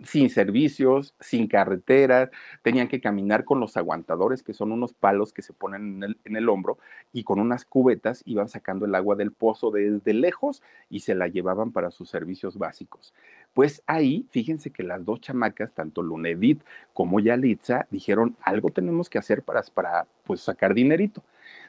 [0.04, 2.30] sin servicios, sin carreteras,
[2.62, 6.48] tenían que caminar con los aguantadores, que son unos palos que se ponen en el,
[6.48, 6.78] hombro,
[7.12, 11.28] y con unas cubetas iban sacando el agua del pozo desde lejos y se la
[11.28, 13.14] llevaban para sus servicios básicos.
[13.52, 19.18] Pues ahí, fíjense que las dos chamacas, tanto Lunedit como Yalitza, dijeron, algo tenemos que
[19.18, 21.22] hacer para, para pues, sacar dinerito.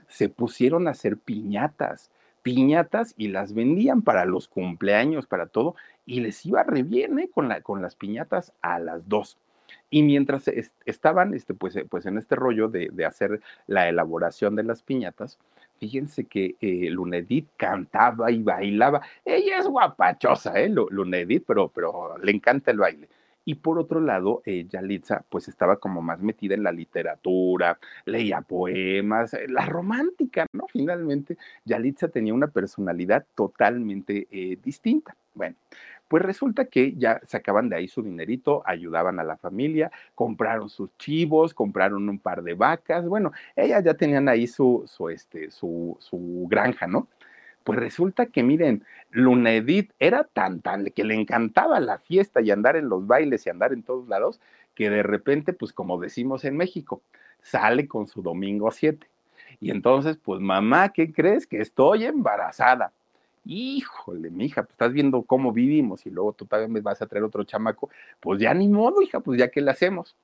[0.08, 2.12] Se pusieron a hacer piñatas
[2.46, 5.74] piñatas y las vendían para los cumpleaños, para todo,
[6.06, 7.28] y les iba re bien ¿eh?
[7.34, 9.40] con, la, con las piñatas a las dos.
[9.90, 10.48] Y mientras
[10.86, 15.40] estaban este, pues, eh, pues en este rollo de, hacer la elaboración de las piñatas,
[15.80, 19.02] fíjense que eh, Lunedit cantaba y bailaba.
[19.26, 20.70] Ella es guapachosa, ¿eh?
[20.70, 23.10] Lunedit, pero, pero le encanta el baile.
[23.46, 28.42] Y por otro lado, eh, Yalitza pues estaba como más metida en la literatura, leía
[28.42, 30.66] poemas, eh, la romántica, ¿no?
[30.68, 35.16] Finalmente, Yalitza tenía una personalidad totalmente eh, distinta.
[35.36, 35.56] Bueno,
[36.08, 40.96] pues resulta que ya sacaban de ahí su dinerito, ayudaban a la familia, compraron sus
[40.98, 45.98] chivos, compraron un par de vacas, bueno, ellas ya tenían ahí su, su, este, su,
[46.00, 47.08] su granja, ¿no?
[47.66, 52.52] Pues resulta que, miren, Luna Edith era tan, tan, que le encantaba la fiesta y
[52.52, 54.40] andar en los bailes y andar en todos lados,
[54.76, 57.02] que de repente, pues como decimos en México,
[57.42, 59.08] sale con su domingo 7.
[59.60, 61.48] Y entonces, pues mamá, ¿qué crees?
[61.48, 62.92] Que estoy embarazada.
[63.46, 67.24] Híjole, mija, pues estás viendo cómo vivimos y luego tú también me vas a traer
[67.24, 67.90] otro chamaco.
[68.20, 70.16] Pues ya ni modo, hija, pues ya que le hacemos.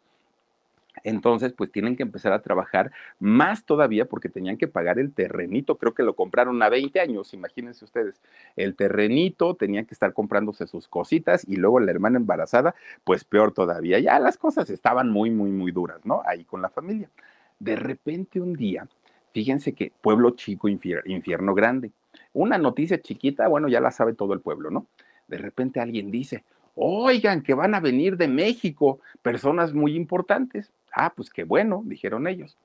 [1.04, 5.78] Entonces, pues tienen que empezar a trabajar más todavía porque tenían que pagar el terrenito.
[5.78, 8.22] Creo que lo compraron a 20 años, imagínense ustedes.
[8.56, 13.54] El terrenito, tenían que estar comprándose sus cositas y luego la hermana embarazada, pues peor
[13.54, 14.00] todavía.
[14.00, 16.22] Ya las cosas estaban muy, muy, muy duras, ¿no?
[16.26, 17.10] Ahí con la familia.
[17.60, 18.88] De repente un día,
[19.34, 21.92] fíjense que pueblo chico, infierno grande.
[22.34, 24.88] Una noticia chiquita, bueno, ya la sabe todo el pueblo, ¿no?
[25.28, 26.44] De repente alguien dice,
[26.76, 30.72] oigan, que van a venir de México personas muy importantes.
[30.94, 32.58] Ah, pues qué bueno, dijeron ellos.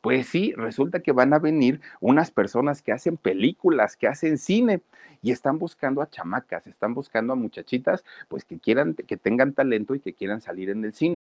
[0.00, 4.82] Pues sí, resulta que van a venir unas personas que hacen películas, que hacen cine
[5.22, 9.94] y están buscando a chamacas, están buscando a muchachitas, pues que quieran, que tengan talento
[9.94, 11.14] y que quieran salir en el cine.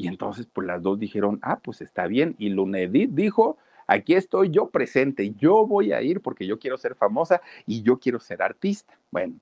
[0.00, 2.34] Y entonces, pues las dos dijeron, ah, pues está bien.
[2.38, 6.94] Y Lunedit dijo, aquí estoy yo presente, yo voy a ir porque yo quiero ser
[6.94, 8.94] famosa y yo quiero ser artista.
[9.10, 9.34] Bueno,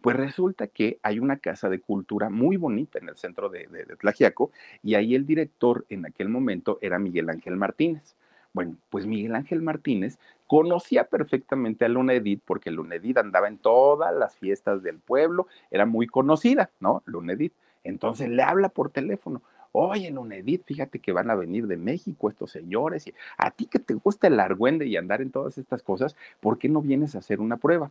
[0.00, 4.34] pues resulta que hay una casa de cultura muy bonita en el centro de, de,
[4.82, 8.16] y ahí el director en aquel momento era Miguel Ángel Martínez.
[8.54, 13.58] Bueno, pues Miguel Ángel Martínez conocía perfectamente a Luna Edith porque Luna Edith andaba en
[13.58, 17.02] todas las fiestas del pueblo, era muy conocida, ¿no?
[17.04, 17.52] Luna Edith.
[17.84, 19.42] Entonces le habla por teléfono
[19.76, 23.78] oye, Lunedit, fíjate que van a venir de México estos señores, y a ti que
[23.78, 27.18] te gusta el argüende y andar en todas estas cosas, ¿por qué no vienes a
[27.18, 27.90] hacer una prueba?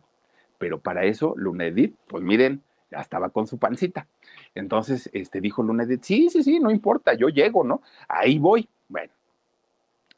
[0.58, 4.06] Pero para eso, Lunedit, pues miren, ya estaba con su pancita.
[4.54, 7.82] Entonces, este, dijo Lunedit, sí, sí, sí, no importa, yo llego, ¿no?
[8.08, 8.68] Ahí voy.
[8.88, 9.12] Bueno,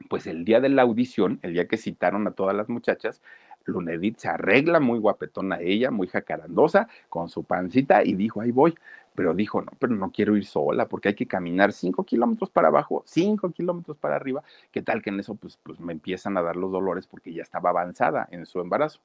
[0.08, 3.20] pues el día de la audición, el día que citaron a todas las muchachas,
[3.64, 8.74] Lunedit se arregla muy guapetona ella, muy jacarandosa, con su pancita y dijo, ahí voy
[9.18, 12.68] pero dijo, no, pero no quiero ir sola porque hay que caminar cinco kilómetros para
[12.68, 16.42] abajo, cinco kilómetros para arriba, ¿qué tal que en eso pues, pues me empiezan a
[16.42, 19.00] dar los dolores porque ya estaba avanzada en su embarazo?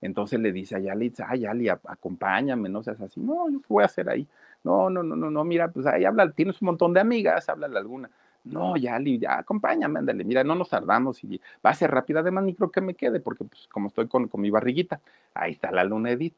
[0.00, 3.84] Entonces le dice a Yali, ay, Yali, acompáñame, no seas así, no, yo voy a
[3.84, 4.26] hacer ahí,
[4.64, 7.76] no, no, no, no, no, mira, pues ahí habla, tienes un montón de amigas, háblale
[7.76, 8.08] alguna.
[8.44, 12.44] No, Yali, ya, acompáñame, ándale, mira, no nos tardamos y va a ser rápida, además
[12.44, 14.98] ni creo que me quede, porque pues como estoy con, con mi barriguita,
[15.34, 16.32] ahí está la luna Edith.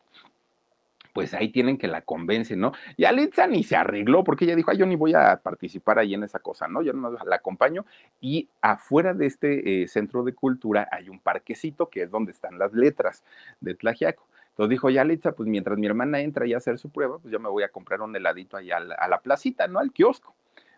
[1.12, 2.72] Pues ahí tienen que la convencen, ¿no?
[2.96, 6.14] Y Alitza ni se arregló porque ella dijo, ay, yo ni voy a participar ahí
[6.14, 6.82] en esa cosa, ¿no?
[6.82, 7.84] Yo no la acompaño.
[8.20, 12.58] Y afuera de este eh, centro de cultura hay un parquecito que es donde están
[12.58, 13.24] las letras
[13.60, 14.26] de Tlajiaco.
[14.50, 17.32] Entonces dijo, ya Alitza, pues mientras mi hermana entra y a hacer su prueba, pues
[17.32, 19.78] yo me voy a comprar un heladito allá a la, a la placita, ¿no?
[19.78, 20.34] Al kiosco.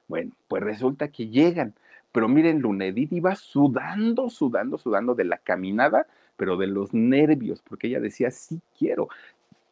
[0.09, 1.74] Bueno, pues resulta que llegan,
[2.12, 6.07] pero miren, Lunedit iba sudando, sudando, sudando de la caminada,
[6.37, 9.09] pero de los nervios, porque ella decía, sí quiero,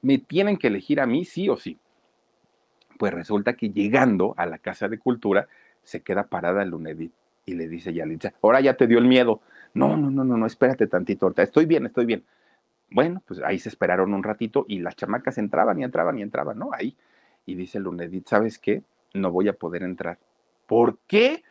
[0.03, 1.79] me tienen que elegir a mí sí o sí.
[2.99, 5.49] Pues resulta que llegando a la Casa de Cultura,
[5.83, 7.13] se queda parada Lunedit
[7.47, 9.41] y le dice Yalitza, ahora ya te dio el miedo.
[9.73, 12.25] No, no, no, no, no, espérate tantito, ahorita estoy bien, estoy bien.
[12.91, 16.59] Bueno, pues ahí se esperaron un ratito y las chamacas entraban y entraban y entraban,
[16.59, 16.71] ¿no?
[16.73, 16.97] Ahí.
[17.47, 18.83] Y dice Lunedit, ¿sabes qué?
[19.15, 20.19] No voy a poder entrar.
[20.67, 21.43] ¿Por qué?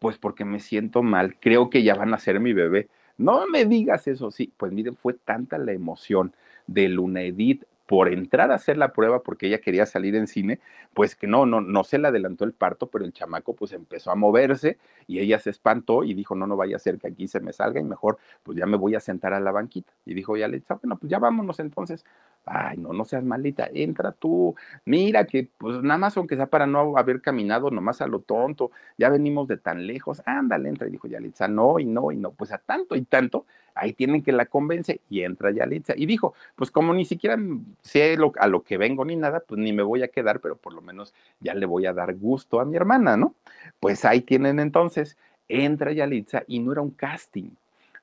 [0.00, 2.88] Pues porque me siento mal, creo que ya van a ser mi bebé.
[3.16, 4.52] No me digas eso, sí.
[4.56, 6.34] Pues miren, fue tanta la emoción
[6.66, 10.60] de Lunedit por entrar a hacer la prueba porque ella quería salir en cine,
[10.94, 14.10] pues que no, no, no se le adelantó el parto, pero el chamaco pues empezó
[14.10, 17.28] a moverse y ella se espantó y dijo, no, no vaya a ser que aquí
[17.28, 19.92] se me salga y mejor pues ya me voy a sentar a la banquita.
[20.06, 22.04] Y dijo, ya le dice, bueno, pues ya vámonos entonces.
[22.46, 26.66] Ay, no, no seas malita, entra tú, mira que pues nada más aunque sea para
[26.66, 30.86] no haber caminado nomás a lo tonto, ya venimos de tan lejos, ándale, entra.
[30.86, 34.22] Y dijo Yalitza, no, y no, y no, pues a tanto y tanto, ahí tienen
[34.22, 35.94] que la convence y entra Yalitza.
[35.96, 37.38] Y dijo, pues como ni siquiera
[37.80, 40.74] sé a lo que vengo ni nada, pues ni me voy a quedar, pero por
[40.74, 43.34] lo menos ya le voy a dar gusto a mi hermana, ¿no?
[43.80, 45.16] Pues ahí tienen entonces,
[45.48, 47.50] entra Yalitza y no era un casting,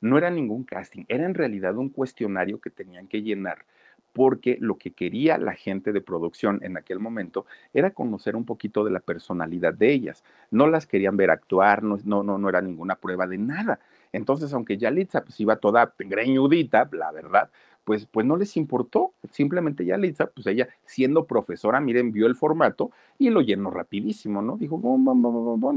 [0.02, 3.66] no era ningún casting, era en realidad un cuestionario que tenían que llenar
[4.14, 8.84] porque lo que quería la gente de producción en aquel momento era conocer un poquito
[8.84, 10.24] de la personalidad de ellas.
[10.49, 13.80] No las querían ver actuar, no, no, no, era ninguna prueba de nada.
[14.12, 17.49] Entonces, aunque Yalitza pues iba toda greñudita, la verdad,
[17.84, 19.14] pues, pues no les importó.
[19.32, 24.57] Simplemente Yalitza, pues ella siendo profesora, miren, vio el formato y lo llenó rapidísimo, ¿no?
[24.57, 24.82] Dijo,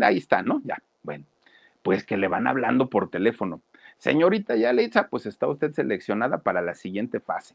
[0.03, 0.61] ahí está, ¿no?
[0.64, 1.24] Ya, bueno,
[1.82, 3.61] pues que le van hablando por teléfono.
[3.99, 7.55] Señorita Yalitza, pues está usted seleccionada para la siguiente fase.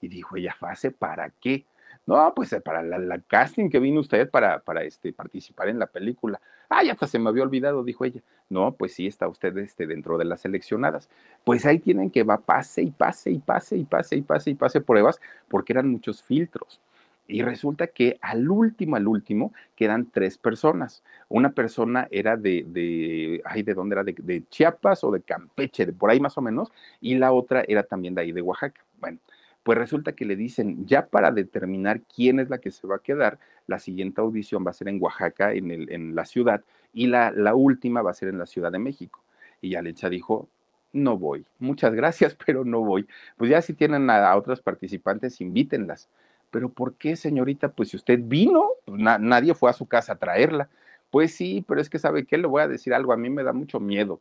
[0.00, 1.64] Y dijo ella, ¿fase para qué?
[2.06, 5.86] No, pues eh, para la, casting que vino usted para, para este, participar en la
[5.86, 6.40] película.
[6.68, 8.22] Ah, ya hasta se me había olvidado, dijo ella.
[8.48, 11.08] No, pues sí, está usted este, dentro de las seleccionadas.
[11.44, 14.54] Pues ahí tienen que va, pase y pase y pase y pase y pase y
[14.54, 16.80] pase pruebas, porque eran muchos filtros.
[17.28, 21.02] Y resulta que al último, al último, quedan tres personas.
[21.28, 24.04] Una persona era de, de ay, ¿de dónde era?
[24.04, 26.70] De, de Chiapas o de Campeche, de por ahí más o menos,
[27.00, 28.80] y la otra era también de ahí de Oaxaca.
[29.00, 29.18] Bueno,
[29.66, 33.00] pues resulta que le dicen, ya para determinar quién es la que se va a
[33.00, 36.62] quedar, la siguiente audición va a ser en Oaxaca, en, la ciudad,
[36.92, 39.24] y la, última va a ser en la Ciudad de México.
[39.60, 40.48] Y Alecha dijo,
[40.92, 43.08] no voy, muchas gracias, pero no voy.
[43.36, 46.08] Pues ya si tienen a, otras participantes, invítenlas.
[46.52, 47.72] Pero ¿por qué, señorita?
[47.72, 50.68] Pues si usted vino, pues nadie fue a su casa a traerla.
[51.10, 53.42] Pues sí, pero es que sabe qué, le voy a decir algo, a mí me
[53.42, 54.20] da mucho miedo.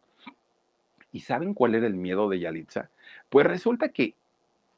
[1.11, 2.89] ¿Y saben cuál era el miedo de Yalitza?
[3.29, 4.15] Pues resulta que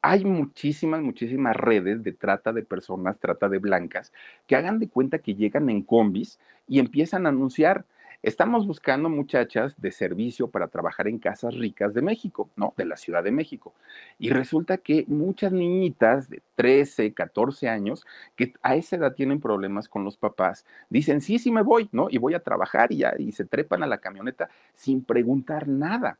[0.02, 4.12] hay muchísimas, muchísimas redes de trata de personas, trata de blancas,
[4.46, 7.84] que hagan de cuenta que llegan en combis y empiezan a anunciar,
[8.22, 12.74] estamos buscando muchachas de servicio para trabajar en casas ricas de México, ¿no?
[12.76, 13.74] De la Ciudad de México.
[14.18, 19.88] Y resulta que muchas niñitas de 13, 14 años, que a esa edad tienen problemas
[19.88, 22.08] con los papás, dicen, sí, sí me voy, ¿no?
[22.10, 26.18] Y voy a trabajar y ya, y se trepan a la camioneta sin preguntar nada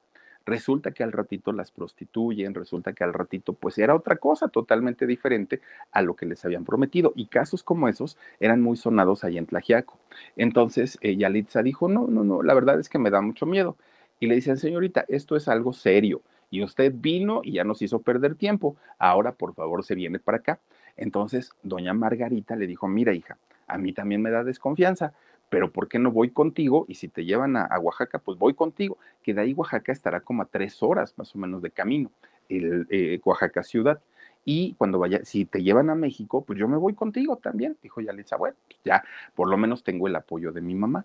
[0.49, 5.07] resulta que al ratito las prostituyen, resulta que al ratito pues era otra cosa totalmente
[5.07, 5.61] diferente
[5.93, 7.13] a lo que les habían prometido.
[7.15, 9.99] Y casos como esos eran muy sonados ahí en Tlajiaco.
[10.37, 13.77] Entonces eh, Yalitza dijo, no, no, no, la verdad es que me da mucho miedo.
[14.21, 16.23] Y le dicen, señorita, esto es algo serio.
[16.51, 18.77] Y usted vino y ya nos hizo perder tiempo.
[18.99, 20.59] Ahora, por favor, se viene para acá.
[20.97, 23.37] Entonces, doña Margarita le dijo, mira, hija,
[23.69, 25.13] a mí también me da desconfianza
[25.51, 26.85] pero ¿por qué no voy contigo?
[26.89, 30.43] Y si te llevan a, Oaxaca, pues voy contigo, que de ahí Oaxaca estará como
[30.43, 32.11] a tres horas más o menos de camino,
[32.49, 34.01] el, eh, Oaxaca ciudad.
[34.45, 38.01] Y cuando vaya, si te llevan a México, pues yo me voy contigo también, dijo
[38.01, 41.05] Yalitza, bueno, pues ya por lo menos tengo el apoyo de mi mamá.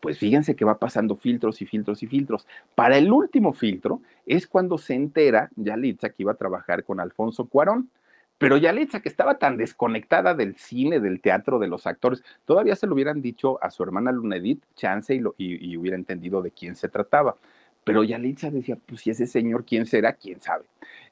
[0.00, 2.46] Pues fíjense que va pasando filtros y filtros y filtros.
[2.74, 7.46] Para el último filtro es cuando se entera Yalitza que iba a trabajar con Alfonso
[7.46, 7.90] Cuarón.
[8.38, 12.86] Pero Yalitza, que estaba tan desconectada del cine, del teatro, de los actores, todavía se
[12.86, 16.76] lo hubieran dicho a su hermana Lunedit, chance y, lo, y, hubiera entendido de quién
[16.76, 17.36] se trataba.
[17.82, 20.12] Pero Yalitza decía, pues si ese señor, ¿quién será?
[20.12, 20.64] ¿Quién sabe?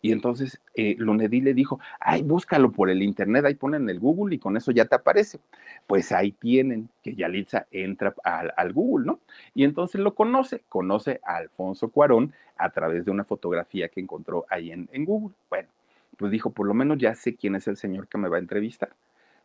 [0.02, 4.34] Y entonces eh, Lunedit le dijo, ay, búscalo por el internet, ahí ponen el Google
[4.34, 5.40] y con eso ya te aparece.
[5.86, 9.20] Pues ahí tienen que Yalitza entra al, al Google, ¿no?
[9.54, 14.44] Y entonces lo conoce, conoce a Alfonso Cuarón a través de una fotografía que encontró
[14.48, 15.34] ahí en, en Google.
[15.48, 15.68] Bueno,
[16.16, 18.40] pues dijo, por lo menos ya sé quién es el señor que me va a
[18.40, 18.90] entrevistar.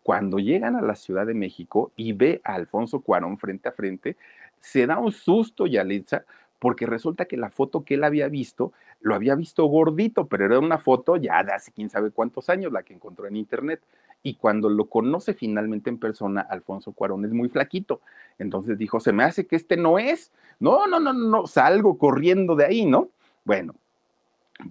[0.03, 4.17] Cuando llegan a la Ciudad de México y ve a Alfonso Cuarón frente a frente,
[4.59, 6.25] se da un susto Yalitza
[6.61, 10.59] porque resulta que la foto que él había visto, lo había visto gordito, pero era
[10.59, 13.81] una foto ya de hace quién sabe cuántos años, la que encontró en internet.
[14.21, 18.01] Y cuando lo conoce finalmente en persona, Alfonso Cuarón es muy flaquito.
[18.37, 20.31] Entonces dijo, se me hace que este no es.
[20.59, 23.09] No, no, no, no, salgo corriendo de ahí, ¿no?
[23.43, 23.73] Bueno,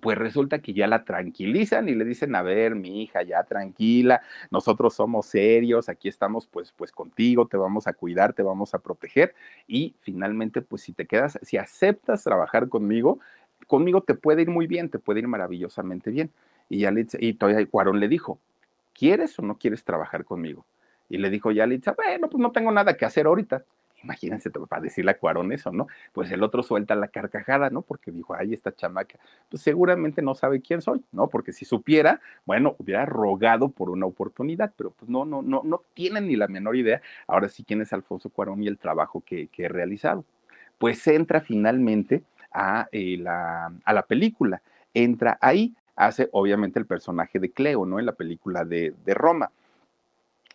[0.00, 4.22] pues resulta que ya la tranquilizan y le dicen, a ver, mi hija, ya tranquila,
[4.50, 8.78] nosotros somos serios, aquí estamos pues, pues contigo, te vamos a cuidar, te vamos a
[8.78, 9.34] proteger
[9.66, 13.18] y finalmente pues si te quedas, si aceptas trabajar conmigo,
[13.66, 16.30] conmigo te puede ir muy bien, te puede ir maravillosamente bien.
[16.68, 18.38] Y ya y todavía Cuarón le dijo,
[18.94, 20.64] ¿quieres o no quieres trabajar conmigo?
[21.08, 23.64] Y le dijo ya Yalitza, bueno, pues no tengo nada que hacer ahorita.
[24.02, 25.86] Imagínense para decirle a Cuarón eso, ¿no?
[26.12, 27.82] Pues el otro suelta la carcajada, ¿no?
[27.82, 31.28] Porque dijo, ay, esta chamaca, pues seguramente no sabe quién soy, ¿no?
[31.28, 35.82] Porque si supiera, bueno, hubiera rogado por una oportunidad, pero pues no, no, no, no
[35.94, 39.48] tienen ni la menor idea ahora sí quién es Alfonso Cuarón y el trabajo que,
[39.48, 40.24] que he realizado.
[40.78, 42.22] Pues entra finalmente
[42.52, 44.62] a, eh, la, a la película,
[44.94, 47.98] entra ahí, hace obviamente el personaje de Cleo, ¿no?
[47.98, 49.50] En la película de, de Roma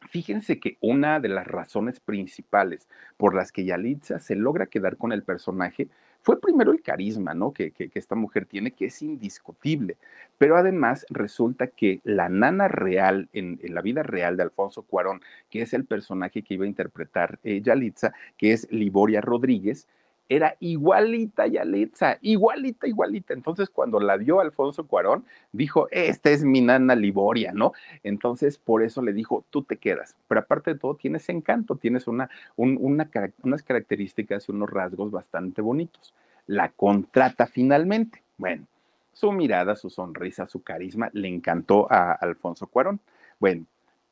[0.10, 2.88] Fíjense que una de las razones principales
[3.18, 5.88] por las que Yalitza se logra quedar con el personaje
[6.22, 7.54] fue primero el carisma, ¿no?
[7.54, 9.98] Que, esta mujer tiene, que es indiscutible.
[10.40, 15.62] Pero además resulta que la nana real, en, la vida real de Alfonso Cuarón, que
[15.62, 19.88] es el personaje que iba a interpretar eh, Yalitza, que es Liboria Rodríguez,
[20.28, 23.34] era igualita Yalitza, igualita, igualita.
[23.34, 27.74] Entonces, cuando la vio Alfonso Cuarón, dijo, esta es mi nana Liboria, ¿no?
[28.04, 30.16] Entonces, por eso le dijo, tú te quedas.
[30.28, 36.14] Pero aparte de todo, tienes encanto, tienes una, unas características y unos rasgos bastante bonitos.
[36.48, 38.24] La contrata finalmente.
[38.38, 38.66] Bueno,
[39.14, 43.00] su mirada, su sonrisa, su carisma le encantó a Alfonso Cuarón.
[43.40, 43.66] Bueno,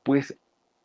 [0.03, 0.38] pues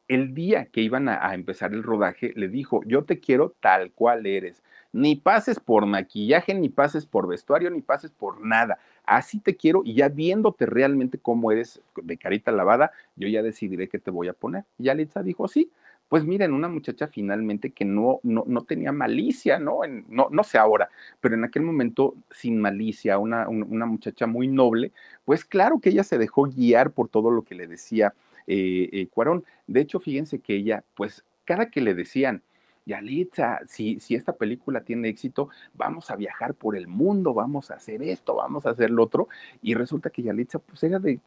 [0.08, 4.26] el día que iban a, empezar el rodaje, le dijo, yo te quiero tal cual
[4.26, 4.62] eres.
[4.92, 8.78] Ni pases por maquillaje, ni pases por vestuario, ni pases por nada.
[9.04, 13.88] Así te quiero y ya viéndote realmente cómo eres de carita lavada, yo ya decidiré
[13.88, 14.64] qué te voy a poner.
[14.78, 15.70] Y ya Litza dijo, sí.
[16.08, 19.80] Pues miren, una muchacha finalmente que no, no, no tenía malicia, ¿no?
[20.08, 20.28] ¿no?
[20.30, 20.88] No sé ahora,
[21.20, 24.92] pero en aquel momento sin malicia, una, una muchacha muy noble,
[25.26, 28.14] pues claro que ella se dejó guiar por todo lo que le decía
[28.46, 29.44] eh, eh, Cuarón.
[29.66, 32.42] De hecho, fíjense que ella, pues, cada que le decían,
[32.88, 37.74] Yalitza, si, si esta película tiene éxito, vamos a viajar por el mundo, vamos a
[37.74, 39.28] hacer esto, vamos a hacer lo otro.
[39.62, 41.20] Y resulta que Yalitza, pues era de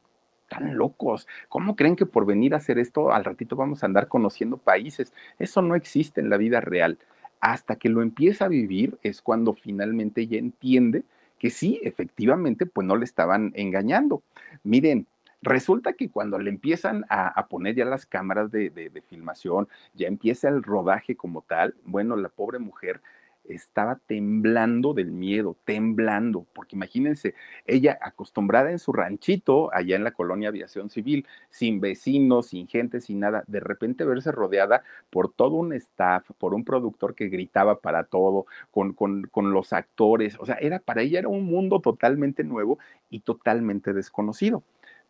[0.49, 1.27] tan locos.
[1.47, 5.13] ¿Cómo creen que por venir a hacer esto al ratito vamos a andar conociendo países?
[5.39, 6.97] Eso no existe en la vida real.
[7.39, 11.03] Hasta que lo empieza a vivir es cuando finalmente ella entiende
[11.39, 14.21] que sí, efectivamente, pues no le estaban engañando.
[14.63, 15.07] Miren,
[15.43, 20.61] Resulta que cuando le empiezan a, poner ya las cámaras de, filmación, ya empieza el
[20.61, 23.01] rodaje como tal, bueno, la pobre mujer
[23.43, 27.33] estaba temblando del miedo, temblando, porque imagínense,
[27.65, 33.01] ella acostumbrada en su ranchito, allá en la colonia aviación civil, sin vecinos, sin gente,
[33.01, 37.79] sin nada, de repente verse rodeada por todo un staff, por un productor que gritaba
[37.79, 41.79] para todo, con, con, con los actores, o sea, era para ella era un mundo
[41.81, 42.77] totalmente nuevo
[43.09, 44.63] y totalmente desconocido.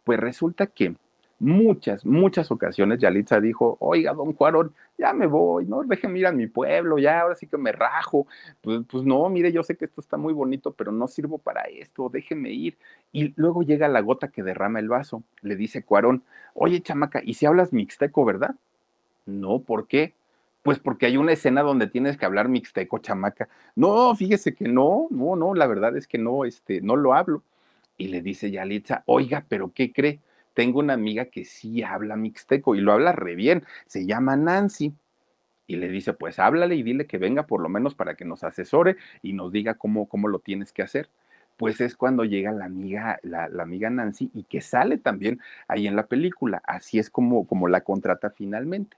[0.04, 0.96] Pues resulta que
[1.42, 5.84] muchas, muchas ocasiones Yalitza dijo, oiga, don Cuarón, ya me voy, ¿no?
[5.84, 8.28] Déjeme ir a mi pueblo, ya, ahora sí que me rajo.
[8.62, 11.64] Pues, pues no, mire, yo sé que esto está muy bonito, pero no sirvo para
[11.64, 12.78] esto, déjeme ir.
[13.12, 16.24] Y luego llega la gota que derrama el vaso, le dice Cuarón,
[16.54, 18.56] oye, chamaca, ¿y si hablas mixteco, verdad?
[19.26, 20.14] No, ¿por qué?
[20.62, 23.50] Pues porque hay una escena donde tienes que hablar mixteco, chamaca.
[23.76, 27.42] No, fíjese que no, no, no, la verdad es que no, este, no lo hablo.
[28.02, 30.22] Y le dice Yalitza, oiga, pero ¿qué cree?
[30.56, 34.96] Tengo una amiga que sí habla mixteco y lo habla re bien, se llama Nancy.
[35.68, 38.44] Y le dice, pues háblale y dile que venga por lo menos para que nos
[38.44, 41.10] asesore y nos diga cómo, cómo lo tienes que hacer.
[41.58, 45.86] Pues es cuando llega la amiga, la, la, amiga Nancy y que sale también ahí
[45.86, 46.64] en la película.
[46.66, 48.98] Así es como, como la contrata finalmente.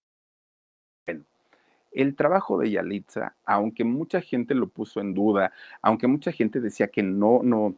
[1.91, 6.87] El trabajo de Yalitza, aunque mucha gente lo puso en duda, aunque mucha gente decía
[6.87, 7.75] que no, no,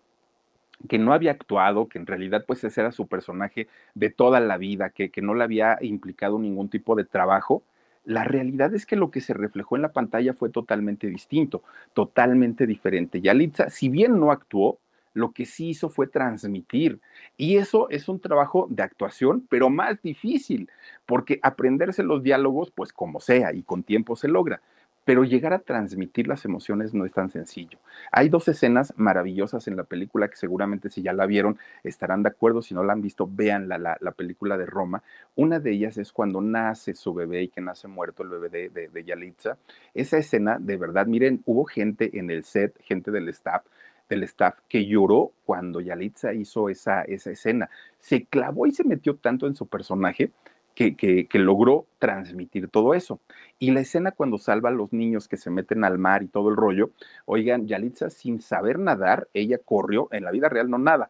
[0.87, 4.57] que no había actuado, que en realidad pues ese era su personaje de toda la
[4.57, 7.63] vida, que, que no le había implicado ningún tipo de trabajo,
[8.05, 12.67] la realidad es que lo que se reflejó en la pantalla fue totalmente distinto, totalmente
[12.67, 13.21] diferente.
[13.21, 14.79] Yalitza, si bien no actuó,
[15.13, 16.99] lo que sí hizo fue transmitir.
[17.37, 20.69] Y eso es un trabajo de actuación, pero más difícil,
[21.05, 24.61] porque aprenderse los diálogos, pues como sea, y con tiempo se logra
[25.05, 27.77] pero llegar a transmitir las emociones no es tan sencillo.
[28.11, 32.29] Hay dos escenas maravillosas en la película que seguramente si ya la vieron estarán de
[32.29, 35.03] acuerdo, si no la han visto, vean la, película de Roma.
[35.35, 38.89] Una de ellas es cuando nace su bebé y que nace muerto el bebé de,
[38.89, 39.57] de, Yalitza.
[39.93, 43.63] Esa escena, de verdad, miren, hubo gente en el set, gente del staff,
[44.09, 47.69] del staff que lloró cuando Yalitza hizo esa, esa escena.
[47.99, 50.31] Se clavó y se metió tanto en su personaje
[50.75, 53.19] que, logró transmitir todo eso.
[53.59, 56.49] Y la escena cuando salva a los niños que se meten al mar y todo
[56.49, 56.91] el rollo,
[57.25, 61.09] oigan, Yalitza sin saber nadar, ella corrió, en la vida real no nada,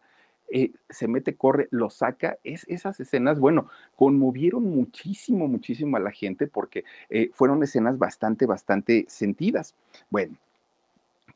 [0.50, 2.38] eh, se mete, corre, lo saca.
[2.44, 8.46] Es, esas escenas, bueno, conmovieron muchísimo, muchísimo a la gente porque eh, fueron escenas bastante,
[8.46, 9.74] bastante sentidas.
[10.10, 10.36] Bueno,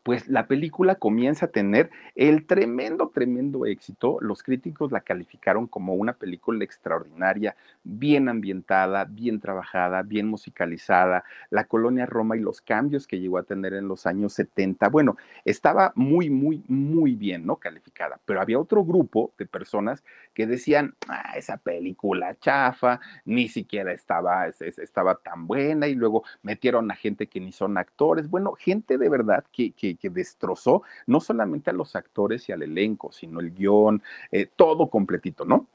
[0.09, 4.17] pues la película comienza a tener el tremendo, tremendo éxito.
[4.23, 11.25] Los críticos la calificaron como una película extraordinaria, bien ambientada, bien trabajada, bien musicalizada.
[11.51, 15.19] La colonia Roma y los cambios que llegó a tener en los años 70, bueno,
[15.45, 17.57] estaba muy, muy, muy bien, ¿no?
[17.57, 18.19] Calificada.
[18.25, 20.03] Pero había otro grupo de personas
[20.39, 26.89] que decían, ah, esa película chafa, ni siquiera estaba, estaba tan buena y luego metieron
[26.93, 28.31] a gente que ni son actores.
[28.31, 33.11] Bueno, gente de verdad que, que destrozó no solamente a los actores y al elenco,
[33.11, 35.67] sino el guion, eh, todo completito, ¿no?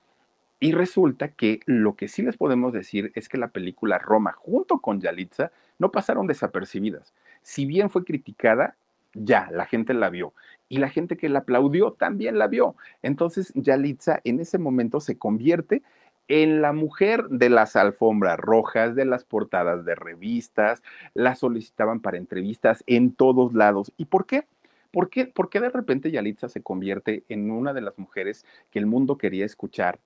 [0.62, 4.80] Y resulta que lo que sí les podemos decir es que la película Roma, junto
[4.80, 7.14] con Yalitza, no pasaron desapercibidas.
[7.42, 8.78] Si bien fue criticada,
[9.14, 10.34] ya, la gente la vio.
[10.74, 12.76] Y la gente que la aplaudió también la vio.
[13.04, 15.84] Entonces, Yalitza en ese momento se convierte
[16.28, 20.82] en la mujer de las alfombras rojas, de las portadas de revistas,
[21.14, 23.94] la solicitaban para entrevistas en todos lados.
[23.98, 24.48] ¿Y por qué?
[24.90, 28.80] ¿Por qué, ¿Por qué de repente Yalitza se convierte en una de las mujeres que
[28.80, 30.00] el mundo quería escuchar?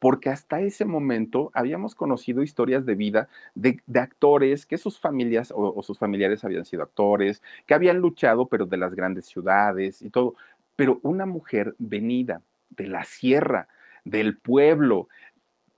[0.00, 5.72] Porque hasta ese momento habíamos conocido historias de vida de, actores que sus familias o,
[5.72, 10.10] o sus familiares habían sido actores, que habían luchado, pero de las grandes ciudades y
[10.10, 10.34] todo.
[10.74, 13.68] Pero una mujer venida de la sierra,
[14.04, 15.08] del pueblo,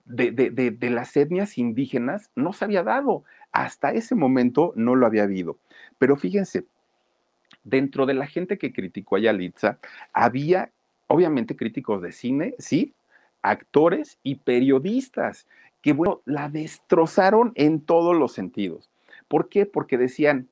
[0.05, 3.25] de, las etnias indígenas no se había dado.
[3.53, 5.59] Hasta ese momento no lo había habido.
[5.99, 6.65] Pero fíjense,
[7.65, 9.79] dentro de la gente que criticó a Yalitza,
[10.13, 10.71] había
[11.07, 12.95] obviamente críticos de cine, sí,
[13.43, 15.47] actores y periodistas
[15.83, 18.89] que, bueno, la destrozaron en todos los sentidos.
[19.29, 19.67] ¿Por qué?
[19.67, 20.49] Porque decían,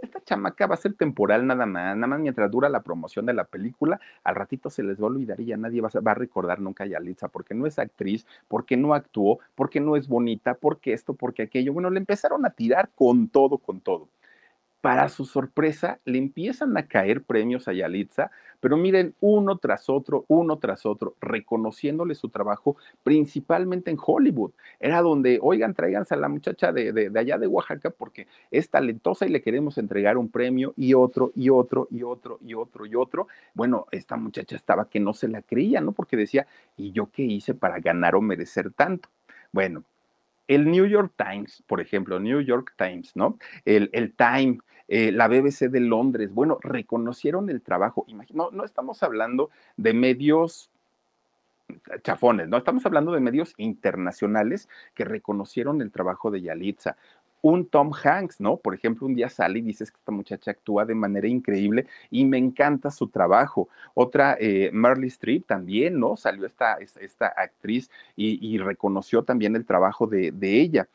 [0.00, 3.34] esta chamaca va a ser temporal nada más, nada más mientras dura la promoción de
[3.34, 6.60] la película, al ratito se les va a olvidar y ya nadie va a, recordar
[6.60, 10.92] nunca a Yalitza porque no es actriz, porque no actuó, porque no es bonita, porque
[10.92, 11.72] esto, porque aquello.
[11.72, 14.08] Bueno, le empezaron a tirar con todo, con todo
[14.80, 20.24] para su sorpresa, le empiezan a caer premios a Yalitza, pero miren, uno tras otro,
[20.28, 24.52] uno tras otro, reconociéndole su trabajo, principalmente en Hollywood.
[24.78, 29.26] Era donde, oigan, tráiganse a la muchacha de, de, allá de Oaxaca porque es talentosa
[29.26, 32.94] y le queremos entregar un premio y otro, y otro, y otro, y otro, y
[32.94, 33.28] otro.
[33.54, 35.92] Bueno, esta muchacha estaba que no se la creía, ¿no?
[35.92, 39.08] Porque decía, ¿y yo qué hice para ganar o merecer tanto?
[39.52, 39.84] Bueno,
[40.50, 43.38] el New York Times, por ejemplo, New York Times, ¿no?
[43.64, 48.04] El, el Time, eh, la BBC de Londres, bueno, reconocieron el trabajo.
[48.34, 50.68] No, no estamos hablando de medios
[52.02, 56.96] chafones, no estamos hablando de medios internacionales que reconocieron el trabajo de Yalitza
[57.42, 58.56] un Tom Hanks, ¿no?
[58.56, 62.24] Por ejemplo, un día sale y dices que esta muchacha actúa de manera increíble y
[62.24, 63.68] me encanta su trabajo.
[63.94, 66.16] Otra, eh, Marley Streep también, ¿no?
[66.16, 70.88] Salió esta, esta actriz y, reconoció también el trabajo de, de ella.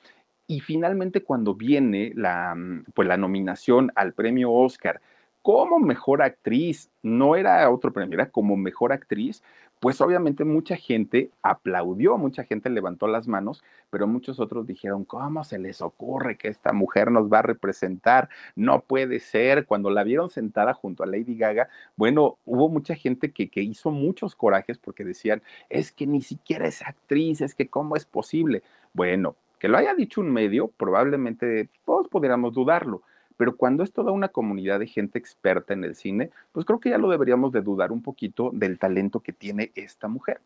[0.47, 5.01] Y finalmente cuando viene la, mm, pues, la nominación al premio Oscar
[5.45, 9.43] como mejor actriz, no era otro premio, era como mejor actriz,
[9.85, 15.43] pues obviamente mucha gente aplaudió, mucha gente levantó las manos, pero muchos otros dijeron, ¿cómo
[15.43, 18.29] se les ocurre que esta mujer nos va a representar?
[18.55, 19.67] No puede ser.
[19.67, 23.91] Cuando la vieron sentada junto a Lady Gaga, bueno, hubo mucha gente que, que hizo
[23.91, 28.63] muchos corajes porque decían, es que ni siquiera es actriz, es que cómo es posible.
[28.91, 33.03] Bueno, que lo haya dicho un medio, probablemente todos pudiéramos dudarlo,
[33.37, 36.89] pero cuando es toda una comunidad de gente experta en el cine, pues creo que
[36.89, 40.41] ya lo deberíamos de dudar un poquito del talento que tiene esta mujer.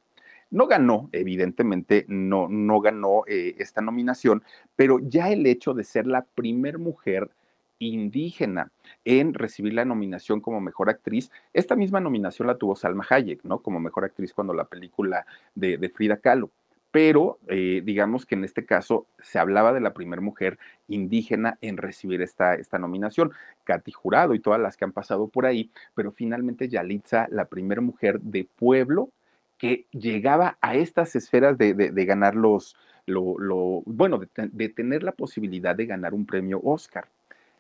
[0.52, 4.44] No ganó, evidentemente, no, no ganó eh, esta nominación,
[4.76, 7.30] pero ya el hecho de ser la primer mujer
[7.78, 8.72] indígena
[9.06, 11.32] en recibir la nominación como mejor actriz.
[11.54, 13.60] Esta misma nominación la tuvo Salma Hayek, ¿no?
[13.60, 15.26] Como mejor actriz cuando la película
[15.56, 16.50] de, de Frida Kahlo
[16.92, 21.78] pero eh, digamos que en este caso se hablaba de la primera mujer indígena en
[21.78, 23.32] recibir esta, esta nominación,
[23.64, 27.82] Katy Jurado y todas las que han pasado por ahí, pero finalmente Yalitza, la primera
[27.82, 29.10] mujer de pueblo
[29.58, 31.74] que llegaba a estas esferas de,
[32.06, 32.76] ganar los,
[33.06, 37.06] lo, bueno, de, de tener la posibilidad de ganar un premio Oscar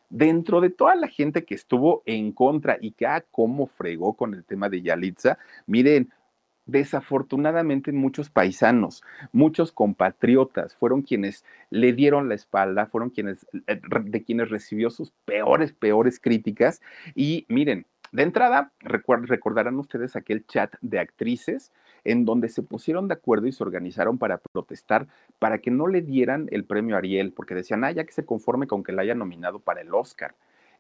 [0.10, 4.34] dentro de toda la gente que estuvo en contra y que, ah, cómo fregó con
[4.34, 6.10] el tema de Yalitza, miren,
[6.72, 14.24] desafortunadamente muchos paisanos, muchos compatriotas fueron quienes le dieron la espalda, fueron quienes eh, de
[14.24, 16.82] quienes recibió sus peores, peores críticas.
[17.16, 21.72] Y miren, de entrada, recordarán ustedes aquel chat de actrices
[22.04, 25.08] en donde se pusieron de acuerdo y se organizaron para protestar
[25.38, 28.68] para que no le dieran el premio Ariel, porque decían, ah, ya que se conforme
[28.68, 30.34] con que la haya nominado para el Oscar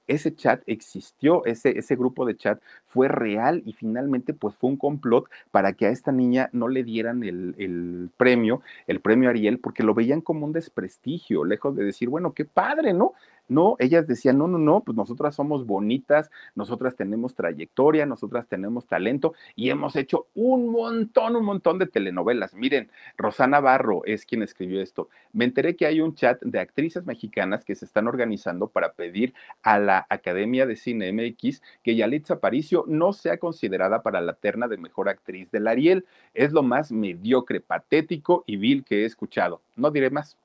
[0.09, 4.77] ese chat existió, ese, ese grupo de chat fue real y finalmente pues fue un
[4.77, 9.59] complot para que a esta niña no le dieran el, el, premio, el premio Ariel,
[9.59, 13.13] porque lo veían como un desprestigio, lejos de decir, bueno, qué padre, ¿no?
[13.49, 18.85] No, ellas decían, no, no, no, pues nosotras somos bonitas, nosotras tenemos trayectoria, nosotras tenemos
[18.85, 22.53] talento y hemos hecho un montón, un montón de telenovelas.
[22.53, 25.09] Miren, Rosana Barro es quien escribió esto.
[25.33, 29.33] Me enteré que hay un chat de actrices mexicanas que se están organizando para pedir
[29.63, 34.67] a la Academia de Cine MX que Yalitza Aparicio no sea considerada para la terna
[34.67, 36.05] de mejor actriz del Ariel.
[36.33, 39.61] Es lo más mediocre, patético y vil que he escuchado.
[39.75, 40.37] No diré más.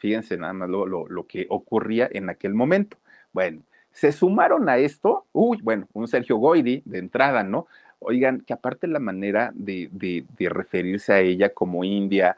[0.00, 2.96] Fíjense nada más lo, que ocurría en aquel momento.
[3.34, 3.60] Bueno,
[3.92, 7.66] se sumaron a esto, uy, bueno, un Sergio Goidi de entrada, ¿no?
[7.98, 12.34] Oigan, que aparte la manera de, de, referirse a ella como India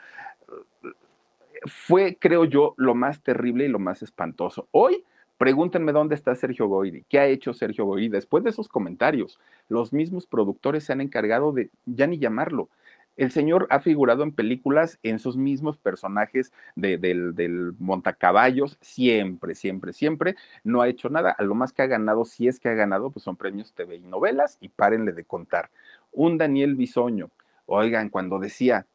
[1.66, 4.66] fue, creo yo, lo más terrible y lo más espantoso.
[4.72, 5.04] Hoy,
[5.38, 9.38] pregúntenme dónde está Sergio Goidi, qué ha hecho Sergio Goidi después de esos comentarios.
[9.68, 12.68] Los mismos productores se han encargado de ya ni llamarlo,
[13.16, 20.36] el señor ha figurado en películas en sus mismos personajes del, montacaballos, siempre, siempre, siempre.
[20.64, 21.30] No ha hecho nada.
[21.32, 23.96] A lo más que ha ganado, si es que ha ganado, pues son premios TV
[23.96, 25.70] y novelas y párenle de contar.
[26.10, 27.30] Un Daniel Bisoño,
[27.66, 28.86] oigan, cuando decía,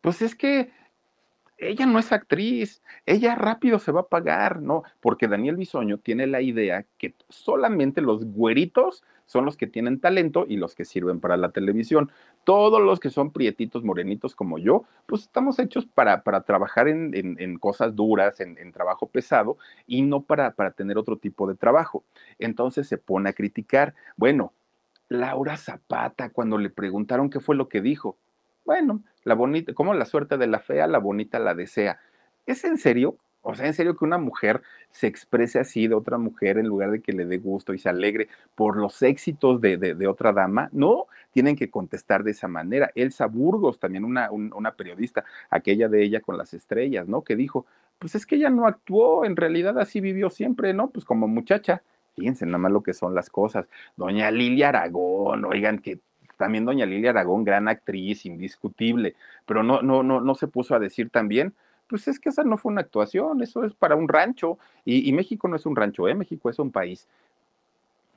[0.00, 0.70] pues es que
[1.58, 4.82] ella no es actriz, ella rápido se va a pagar, ¿no?
[5.00, 10.44] Porque Daniel Bisoño tiene la idea que solamente los güeritos son los que tienen talento
[10.48, 12.10] y los que sirven para la televisión.
[12.44, 17.58] Todos los que son prietitos, morenitos como yo, pues estamos hechos para, para trabajar en,
[17.58, 19.56] cosas duras, en, en, trabajo pesado
[19.86, 22.04] y no para, para tener otro tipo de trabajo.
[22.38, 23.94] Entonces se pone a criticar.
[24.16, 24.52] Bueno,
[25.08, 28.16] Laura Zapata, cuando le preguntaron qué fue lo que dijo,
[28.64, 31.98] bueno, la bonita, como la suerte de la fea, la bonita la desea.
[32.46, 33.18] ¿Es en serio?
[33.44, 36.90] O sea, en serio que una mujer se exprese así de otra mujer en lugar
[36.90, 40.70] de que le dé gusto y se alegre por los éxitos de, de, otra dama.
[40.72, 42.90] No, tienen que contestar de esa manera.
[42.94, 47.22] Elsa Burgos, también una, una periodista, aquella de ella con las estrellas, ¿no?
[47.22, 47.66] Que dijo,
[47.98, 50.88] pues es que ella no actuó, en realidad así vivió siempre, ¿no?
[50.88, 51.82] Pues como muchacha.
[52.16, 53.66] Fíjense nada más lo que son las cosas.
[53.96, 56.00] Doña Lilia Aragón, oigan, que
[56.36, 59.16] también doña Lilia Aragón, gran actriz, indiscutible,
[59.46, 61.54] pero no, no, no, no se puso a decir también,
[61.88, 65.48] pues es que esa no fue una actuación, eso es para un rancho, y, México
[65.48, 66.14] no es un rancho, ¿eh?
[66.14, 67.08] México es un país.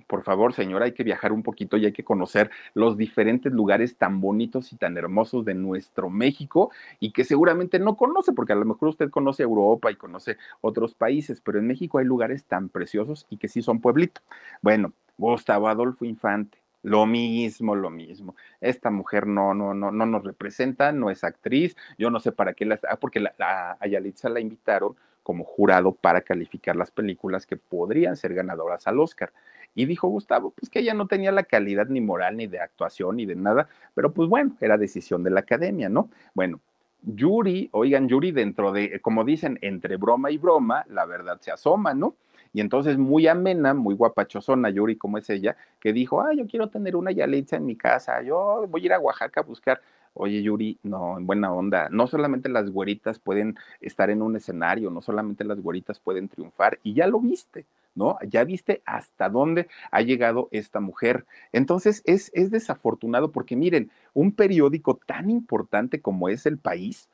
[0.07, 3.97] Por favor, señora, hay que viajar un poquito y hay que conocer los diferentes lugares
[3.97, 8.55] tan bonitos y tan hermosos de nuestro México y que seguramente no conoce, porque a
[8.55, 12.69] lo mejor usted conoce Europa y conoce otros países, pero en México hay lugares tan
[12.69, 14.21] preciosos y que sí son pueblito.
[14.61, 16.57] Bueno, Gustavo Adolfo Infante,
[16.87, 18.33] lo mismo, lo mismo.
[18.61, 21.75] Esta mujer no, no, no, no nos representa, no es actriz.
[21.97, 25.91] Yo no sé para qué la, ah, porque la, a Yalitza la invitaron como jurado
[25.91, 29.33] para calificar las películas que podrían ser ganadoras al Oscar.
[29.75, 33.17] Y dijo Gustavo, pues que ella no tenía la calidad ni moral, ni de actuación,
[33.17, 36.09] ni de nada, pero pues bueno, era decisión de la academia, ¿no?
[36.33, 36.61] Bueno,
[37.01, 41.93] Yuri, oigan, Yuri dentro de, como dicen, entre broma y broma, la verdad se asoma,
[41.93, 42.15] ¿no?
[42.57, 46.69] Y entonces muy amena, muy guapachosona Yuri como es ella, que dijo, ah, yo quiero
[46.69, 49.79] tener una Yalitza en mi casa, yo voy a ir a Oaxaca a buscar.
[50.15, 51.87] Oye, Yuri, no, en buena onda.
[51.91, 56.79] No solamente las güeritas pueden estar en un escenario, no solamente las güeritas pueden triunfar,
[56.81, 58.17] y ya lo viste, ¿no?
[58.27, 61.27] Ya viste hasta dónde ha llegado esta mujer.
[61.51, 67.07] Entonces, es, es desafortunado porque miren, un periódico tan importante como es El País,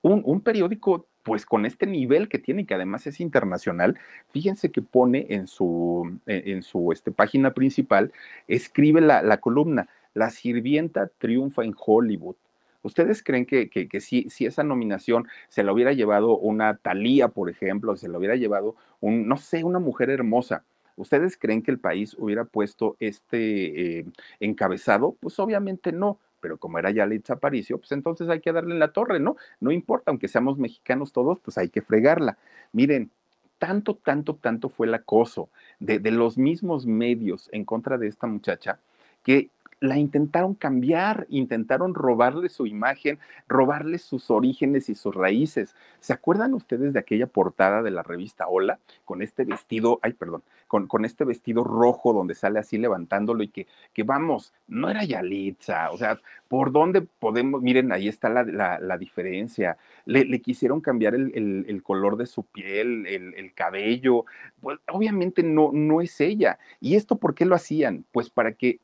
[0.00, 3.98] un, un periódico pues con este nivel que tiene, que además es internacional,
[4.30, 8.12] fíjense que pone en su, e, en su este, página principal,
[8.46, 12.36] escribe la, columna, La sirvienta triunfa en Hollywood.
[12.82, 17.50] ¿Ustedes creen que, que, si, si, esa nominación se la hubiera llevado una Talía, por
[17.50, 20.62] ejemplo, se la hubiera llevado un, no sé, una mujer hermosa?
[20.94, 24.06] ¿Ustedes creen que el país hubiera puesto este eh,
[24.38, 25.16] encabezado?
[25.18, 28.92] Pues obviamente no pero como era Yalitza Aparicio, pues entonces hay que darle en la
[28.92, 29.36] torre, ¿no?
[29.60, 32.38] No importa, aunque seamos mexicanos todos, pues hay que fregarla.
[32.72, 33.10] Miren,
[33.58, 35.48] tanto, tanto, tanto fue el acoso
[35.80, 38.78] de, de los mismos medios en contra de esta muchacha
[39.22, 39.50] que
[39.80, 45.74] la intentaron cambiar, intentaron robarle su imagen, robarle sus orígenes y sus raíces.
[46.00, 50.42] ¿Se acuerdan ustedes de aquella portada de la revista Hola con este vestido, ay, perdón,
[50.66, 55.04] con, con este vestido rojo donde sale así levantándolo y que, que vamos, no era
[55.04, 56.18] Yalitza, o sea,
[56.48, 57.60] ¿por dónde podemos?
[57.62, 59.76] Miren, ahí está la, la, diferencia.
[60.06, 61.32] Le, le, quisieron cambiar el,
[61.68, 64.24] el, color de su piel, el, el cabello.
[64.60, 66.58] Pues obviamente no, no es ella.
[66.80, 68.04] ¿Y esto por qué lo hacían?
[68.12, 68.80] Pues para que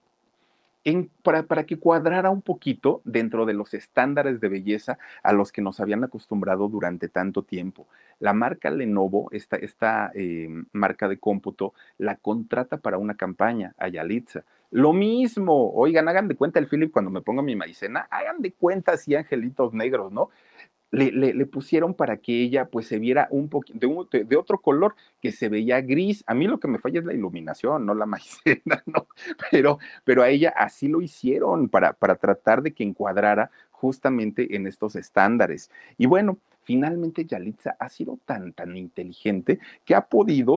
[1.23, 5.63] para, para, que cuadrara un poquito dentro de los estándares de belleza a los que
[5.63, 7.87] nos habían acostumbrado durante tanto tiempo.
[8.19, 13.89] La marca Lenovo, esta, esta eh, marca de cómputo, la contrata para una campaña a
[13.89, 14.45] Yalitza.
[14.71, 18.53] Lo mismo, oigan, hagan de cuenta el Philip cuando me pongo mi maicena, hagan de
[18.53, 20.31] cuenta así angelitos negros, ¿no?
[20.93, 24.95] Le, le, pusieron para que ella pues se viera un poquito de, de, otro color
[25.21, 26.23] que se veía gris.
[26.27, 29.09] A mí lo que me falla es la iluminación, no la maicena, ¿no?
[29.51, 34.67] Pero, pero a ella así lo hicieron para, para tratar de que encuadrara justamente en
[34.67, 35.71] estos estándares.
[35.97, 40.57] Y bueno, finalmente Yalitza ha sido tan, tan inteligente que ha podido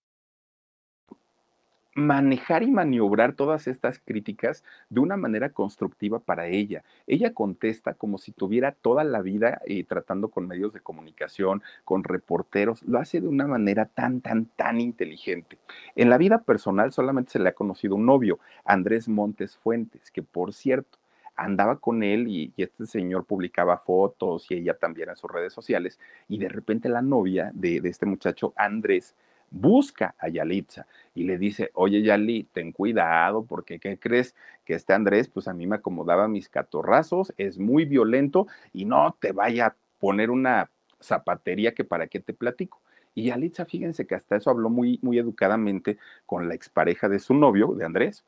[1.93, 6.83] Manejar y maniobrar todas estas críticas de una manera constructiva para ella.
[7.05, 12.03] Ella contesta como si tuviera toda la vida eh, tratando con medios de comunicación, con
[12.03, 15.57] reporteros, lo hace de una manera tan, tan, tan inteligente.
[15.95, 20.23] En la vida personal solamente se le ha conocido un novio, Andrés Montes Fuentes, que
[20.23, 20.97] por cierto,
[21.35, 25.99] andaba con él y, este señor publicaba fotos y ella también en sus redes sociales
[26.27, 29.15] y de repente la novia de, de este muchacho, Andrés,
[29.51, 34.33] busca a Yalitza y le dice, oye Yali, ten cuidado porque ¿qué crees?
[34.65, 39.15] Que este Andrés, pues a mí me acomodaba mis catorrazos, es muy violento y no
[39.19, 42.81] te vaya a poner una zapatería que para qué te platico.
[43.13, 47.33] Y Yalitza, fíjense que hasta eso habló muy, muy educadamente con la expareja de su
[47.33, 48.23] novio, de Andrés,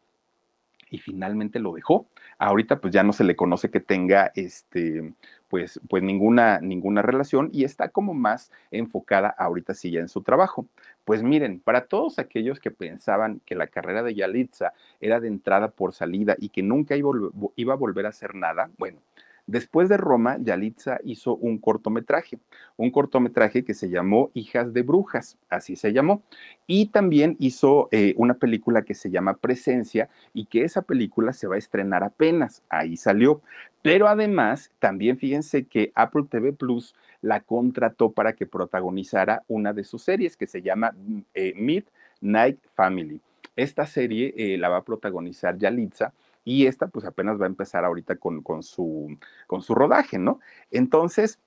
[0.90, 2.06] y finalmente lo dejó.
[2.44, 5.14] Ahorita pues ya no se le conoce que tenga este
[5.48, 10.24] pues pues ninguna ninguna relación y está como más enfocada ahorita sí ya en su
[10.24, 10.66] trabajo.
[11.06, 15.70] Pues miren, para todos aquellos que pensaban que la carrera de Yalitza era de entrada
[15.70, 19.00] por salida y que nunca iba, a volver a hacer nada, bueno,
[19.46, 22.40] Después de Roma, Yalitza hizo un cortometraje,
[22.78, 26.24] un cortometraje que se llamó Hijas de Brujas, así se llamó,
[26.66, 31.48] y también hizo eh, una película que se llama Presencia y que esa película se
[31.48, 33.42] va a estrenar apenas, ahí salió.
[33.82, 39.84] Pero además, también fíjense que Apple TV Plus la contrató para que protagonizara una de
[39.84, 40.96] sus series que se llama
[41.34, 43.20] eh, Midnight Family.
[43.58, 46.14] Esta serie eh, la va a protagonizar Yalitza
[46.44, 49.18] y esta pues apenas va a empezar ahorita con, con, su,
[49.48, 50.40] con su rodaje, ¿no?
[50.72, 51.40] Entonces,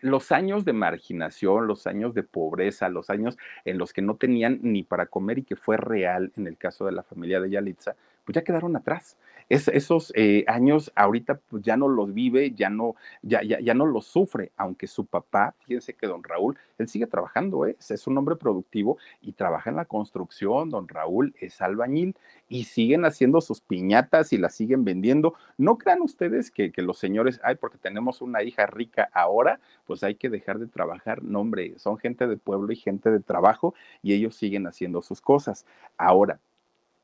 [0.00, 4.60] los años de marginación, los años de pobreza, los años en los que no tenían
[4.62, 7.96] ni para comer y que fue real en el caso de la familia de Yalitza,
[8.24, 9.16] pues ya quedaron atrás
[9.50, 13.84] esos eh, años ahorita pues ya no los vive, ya no, ya, ya, ya no
[13.84, 17.76] los sufre, aunque su papá, fíjense que don Raúl, él sigue trabajando, ¿eh?
[17.78, 22.16] es un hombre productivo y trabaja en la construcción, don Raúl es albañil
[22.48, 25.34] y siguen haciendo sus piñatas y las siguen vendiendo.
[25.58, 30.02] No crean ustedes que, que los señores, ay, porque tenemos una hija rica ahora, pues
[30.02, 31.22] hay que dejar de trabajar.
[31.22, 35.20] No, hombre, son gente de pueblo y gente de trabajo y ellos siguen haciendo sus
[35.20, 35.66] cosas.
[35.96, 36.40] Ahora,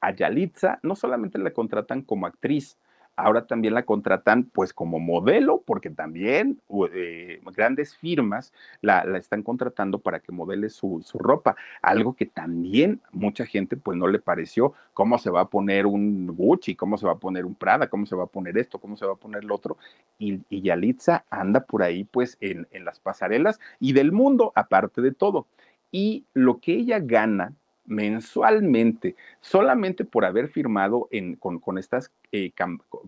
[0.07, 2.79] a Yalitza no solamente la contratan como actriz,
[3.17, 6.61] ahora también la contratan pues como modelo, porque también
[6.93, 8.53] eh, grandes firmas
[8.83, 14.07] la, están contratando para que modele su, ropa, algo que también mucha gente pues no
[14.07, 17.57] le pareció, cómo se va a poner un Gucci, cómo se va a poner un
[17.57, 19.77] Prada, cómo se va a poner esto, cómo se va a poner lo otro,
[20.21, 25.01] y, y Yalitza anda por ahí pues en, en las pasarelas y del mundo, aparte
[25.03, 25.49] de todo.
[25.91, 27.55] Y lo que ella gana
[27.87, 31.09] mensualmente, solamente por haber firmado
[31.39, 32.53] con, estas eh,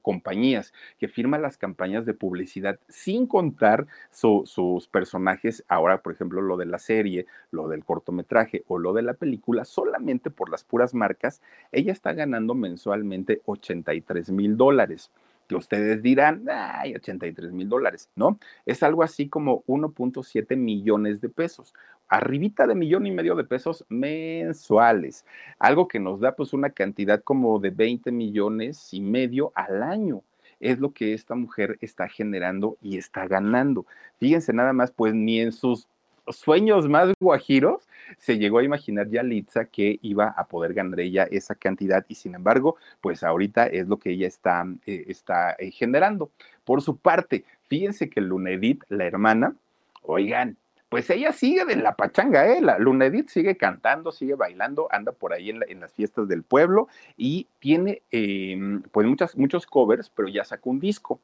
[0.02, 6.56] compañías que firman las campañas de publicidad, sin contar sus personajes, ahora por ejemplo lo
[6.56, 10.94] de la serie, lo del cortometraje o lo de la película, solamente por las puras
[10.94, 15.10] marcas, ella está ganando mensualmente 83 mil dólares
[15.48, 18.38] que ustedes dirán, ay, 83 mil dólares, ¿no?
[18.66, 21.74] Es algo así como 1.7 millones de pesos,
[22.08, 25.24] arribita de millón y medio de pesos mensuales,
[25.58, 30.22] algo que nos da pues una cantidad como de 20 millones y medio al año
[30.60, 33.86] es lo que esta mujer está generando y está ganando.
[34.18, 35.86] Fíjense nada más, pues ni en sus
[36.30, 41.26] sueños más guajiros, se llegó a imaginar ya Litza que iba a poder ganar ella
[41.30, 45.70] esa cantidad y sin embargo, pues ahorita es lo que ella está, eh, está eh,
[45.70, 46.30] generando.
[46.64, 49.54] Por su parte, fíjense que Lunedit, la hermana,
[50.02, 50.56] oigan,
[50.88, 52.62] pues ella sigue de la pachanga, ¿eh?
[52.62, 57.46] La Lunedit sigue cantando, sigue bailando, anda por ahí en, las fiestas del pueblo y
[57.58, 61.20] tiene em, pues muchas, muchos covers, pero ya sacó un disco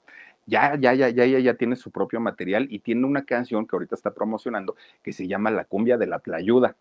[0.47, 3.77] ya, ya, ya, ya, ya, ya tiene su propio material y tiene una canción que
[3.77, 6.77] ahorita está promocionando que se llama La cumbia de la playuda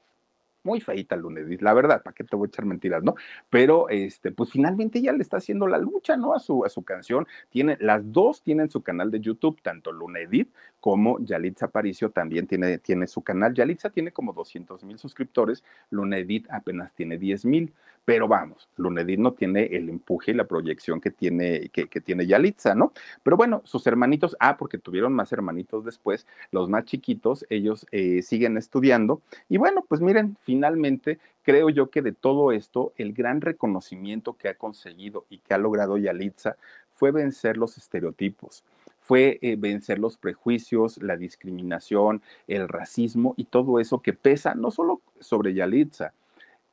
[0.64, 3.16] muy feita Lunes, la verdad, ¿para qué te voy a echar mentiras, no?
[3.49, 6.34] Pero, este, pues finalmente ella le está haciendo la lucha, ¿no?
[6.34, 7.28] A su, a su canción.
[7.49, 10.49] Tiene, las dos tienen su canal de YouTube, tanto Lunedit
[10.84, 13.53] como Yalitza Aparicio también tiene, tiene su canal.
[13.53, 17.73] Yalitza tiene como 200 mil suscriptores, Lunedit apenas tiene 10 mil.
[18.03, 22.75] Pero vamos, Lunedit no tiene el empuje y la proyección que tiene, que, tiene Yalitza,
[22.75, 22.91] ¿no?
[23.23, 28.21] Pero bueno, sus hermanitos, ah, porque tuvieron más hermanitos después, los más chiquitos, ellos eh,
[28.21, 29.21] siguen estudiando.
[29.47, 34.49] Y bueno, pues miren, finalmente creo yo que de todo esto, el gran reconocimiento que
[34.49, 36.57] ha conseguido y que ha logrado Yalitza
[36.91, 38.65] fue vencer los estereotipos
[39.04, 44.72] fue eh, vencer los prejuicios, la discriminación, el racismo y todo eso que pesa no
[44.72, 46.14] solo sobre Yalitza,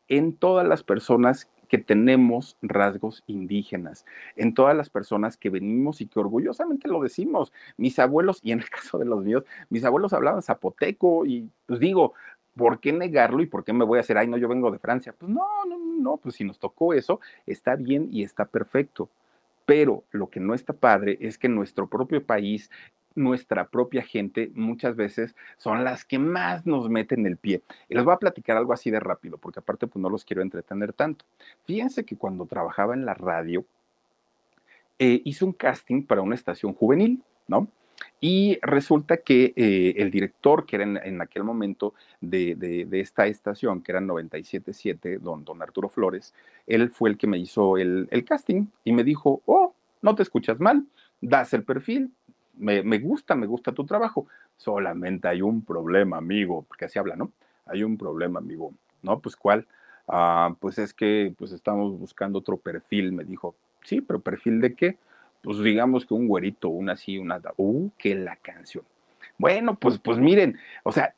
[0.09, 4.05] en todas las personas que tenemos rasgos indígenas,
[4.37, 7.53] en todas las personas que venimos y que orgullosamente lo decimos.
[7.77, 11.81] Mis abuelos, y en el caso de los míos, mis abuelos hablaban zapoteco y pues
[11.81, 12.15] digo,
[12.57, 14.79] ¿por qué negarlo y por qué me voy a hacer, ay, no, yo vengo de
[14.79, 15.15] Francia?
[15.17, 19.09] Pues no, no, no, pues si nos tocó eso, está bien y está perfecto.
[19.71, 22.73] Pero lo que no está padre es que nuestro propio país
[23.15, 27.63] nuestra propia gente muchas veces son las que más nos meten el pie.
[27.89, 30.43] Y les voy a platicar algo así de rápido, porque aparte pues no los quiero
[30.43, 31.25] entretener tanto.
[31.67, 33.65] Fíjense que cuando trabajaba en la radio,
[34.99, 37.69] eh, hice un casting para una estación juvenil, ¿no?
[38.21, 43.93] Y resulta que eh, el director, que era en, aquel momento de, esta estación, que
[43.93, 46.35] era 97.7, don, don Arturo Flores,
[46.67, 50.23] él fue el que me hizo el, el casting y me dijo, oh, no te
[50.23, 50.85] escuchas mal,
[51.21, 52.13] das el perfil,
[52.61, 54.27] me, gusta, me gusta tu trabajo.
[54.57, 57.33] Solamente hay un problema, amigo, porque así habla, ¿no?
[57.67, 58.73] Hay un problema, amigo.
[59.03, 59.19] ¿No?
[59.21, 59.67] Pues cuál?
[60.07, 63.55] Ah, pues es que pues estamos buscando otro perfil, me dijo.
[63.85, 64.99] Sí, pero perfil de qué?
[65.43, 67.41] Pues digamos que un güerito, una así, una...
[67.57, 68.85] Uh, que la canción.
[69.39, 71.15] Bueno, pues, pues miren, o sea,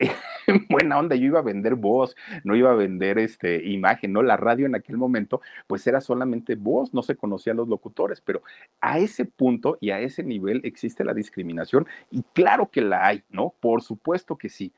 [0.70, 4.22] buena onda, yo iba a vender voz, no iba a vender este, imagen, ¿no?
[4.22, 8.42] La radio en aquel momento, pues era solamente voz, no se conocían los locutores, pero
[8.80, 13.24] a ese punto y a ese nivel existe la discriminación y claro que la hay,
[13.30, 13.52] ¿no?
[13.60, 14.72] Por supuesto que sí.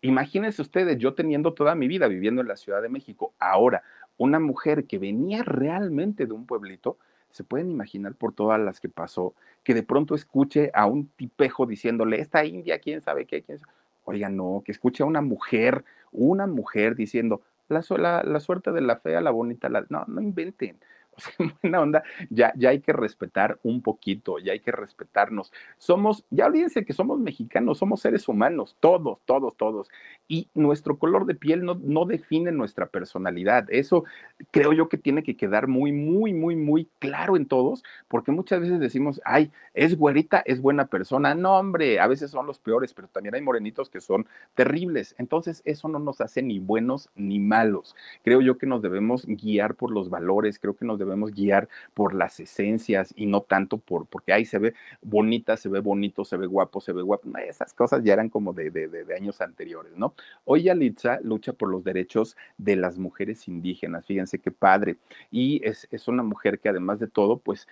[0.00, 3.82] Imagínense ustedes, yo teniendo toda mi vida viviendo en la Ciudad de México, ahora
[4.18, 6.98] una mujer que venía realmente de un pueblito,
[7.36, 11.66] se pueden imaginar por todas las que pasó, que de pronto escuche a un tipejo
[11.66, 13.72] diciéndole, esta india, quién sabe qué, quién sabe
[14.04, 18.80] Oiga, no, que escuche a una mujer, una mujer diciendo, la, la, la suerte de
[18.80, 19.84] la fea, la bonita, la...
[19.88, 20.78] no, no inventen.
[21.38, 25.52] O sea, buena onda, ya, ya hay que respetar un poquito, ya hay que respetarnos.
[25.78, 29.88] Somos, ya olvídense que somos mexicanos, somos seres humanos, todos, todos, todos.
[30.28, 33.66] Y nuestro color de piel no, no define nuestra personalidad.
[33.70, 34.04] Eso
[34.50, 38.60] creo yo que tiene que quedar muy, muy, muy, muy claro en todos, porque muchas
[38.60, 41.34] veces decimos, ay, es güerita, es buena persona.
[41.34, 45.14] No, hombre, a veces son los peores, pero también hay morenitos que son terribles.
[45.18, 47.96] Entonces, eso no nos hace ni buenos ni malos.
[48.22, 51.68] Creo yo que nos debemos guiar por los valores, creo que nos debemos debemos guiar
[51.94, 56.24] por las esencias y no tanto por, porque ahí se ve bonita, se ve bonito,
[56.24, 57.28] se ve guapo, se ve guapo.
[57.38, 60.14] esas cosas ya eran como de, años anteriores, ¿no?
[60.44, 64.96] Hoy Yalitza lucha por los derechos de las mujeres indígenas, fíjense qué padre.
[65.30, 67.66] Y es, es una mujer que además de todo, pues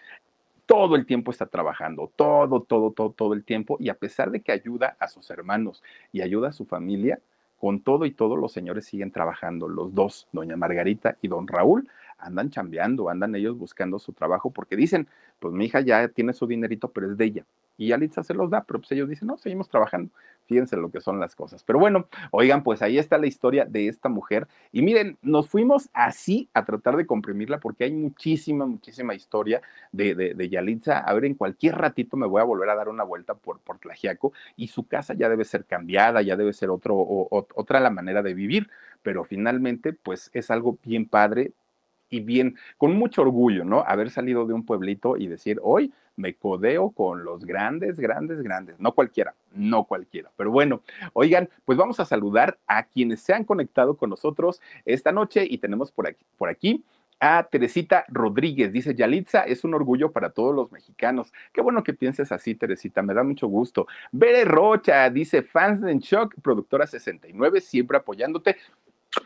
[0.67, 4.41] todo el tiempo está trabajando, todo, todo, todo, todo el tiempo, y a pesar de
[4.41, 5.83] que ayuda a sus hermanos
[6.13, 7.21] y ayuda a su familia,
[7.59, 11.89] con todo y todo los señores siguen trabajando, los dos, doña Margarita y don Raúl,
[12.19, 15.09] andan chambeando, andan ellos buscando su trabajo porque dicen,
[15.39, 17.45] pues mi hija ya tiene su dinerito, pero es de ella.
[17.77, 20.13] Y Yalitza se los da, pero pues ellos dicen, no, seguimos trabajando.
[20.47, 21.65] Fíjense lo que son las cosas.
[21.65, 24.47] Pero bueno, oigan, pues ahí está la historia de esta mujer.
[24.73, 29.61] Y miren, nos fuimos así a tratar de comprimirla porque hay muchísima, muchísima historia
[29.91, 30.99] de, de, Yalitza.
[30.99, 33.79] A ver, en cualquier ratito me voy a volver a dar una vuelta por, por
[33.79, 36.97] Tlajiaco y su casa ya debe ser cambiada, ya debe ser otro,
[37.31, 38.71] otra la manera de vivir.
[39.03, 41.53] Pero finalmente, pues es algo bien padre,
[42.15, 43.85] y bien, con mucho orgullo, ¿no?
[43.87, 48.79] Haber salido de un pueblito y decir, hoy me codeo con los grandes, grandes, grandes.
[48.79, 50.31] No cualquiera, no cualquiera.
[50.37, 55.11] Pero bueno, oigan, pues vamos a saludar a quienes se han conectado con nosotros esta
[55.11, 56.85] noche y tenemos por aquí, por aquí
[57.21, 58.73] a Teresita Rodríguez.
[58.73, 61.33] Dice, Yalitza es un orgullo para todos los mexicanos.
[61.53, 63.87] Qué bueno que pienses así, Teresita, me da mucho gusto.
[64.13, 68.57] Bere Rocha dice, fans de Shock, productora 69, siempre apoyándote.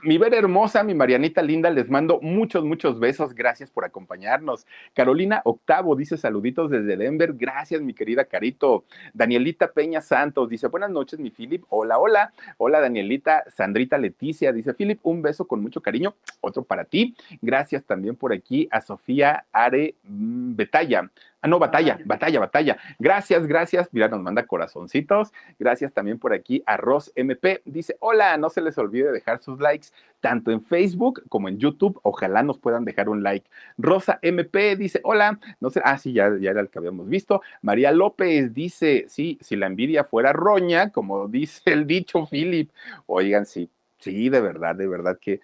[0.02, 3.34] Mi Vera hermosa, mi Marianita linda, les mando muchos, muchos besos.
[3.34, 4.66] Gracias por acompañarnos.
[4.94, 7.32] Carolina Octavo dice saluditos desde Denver.
[7.34, 8.84] Gracias, mi querida Carito.
[9.12, 11.64] Danielita Peña Santos dice buenas noches, mi Philip.
[11.68, 12.32] Hola, hola.
[12.58, 13.44] Hola, Danielita.
[13.48, 16.14] Sandrita Leticia dice Philip, un beso con mucho cariño.
[16.40, 17.16] Otro para ti.
[17.42, 21.10] Gracias también por aquí a Sofía Are mm, Betalla.
[21.40, 22.76] Ah, no, batalla, batalla, batalla.
[22.98, 23.88] Gracias, gracias.
[23.92, 25.32] Mira, nos manda corazoncitos.
[25.58, 27.62] Gracias también por aquí a Ross MP.
[27.64, 29.88] Dice, hola, no se les olvide dejar sus likes
[30.20, 32.00] tanto en Facebook como en YouTube.
[32.02, 33.48] Ojalá nos puedan dejar un like.
[33.76, 37.40] Rosa MP dice, hola, no sé, ah, sí, ya, ya era el que habíamos visto.
[37.62, 42.70] María López dice, sí, si la envidia fuera roña, como dice el dicho Philip.
[43.06, 45.40] Oigan, sí, sí, de verdad, de verdad que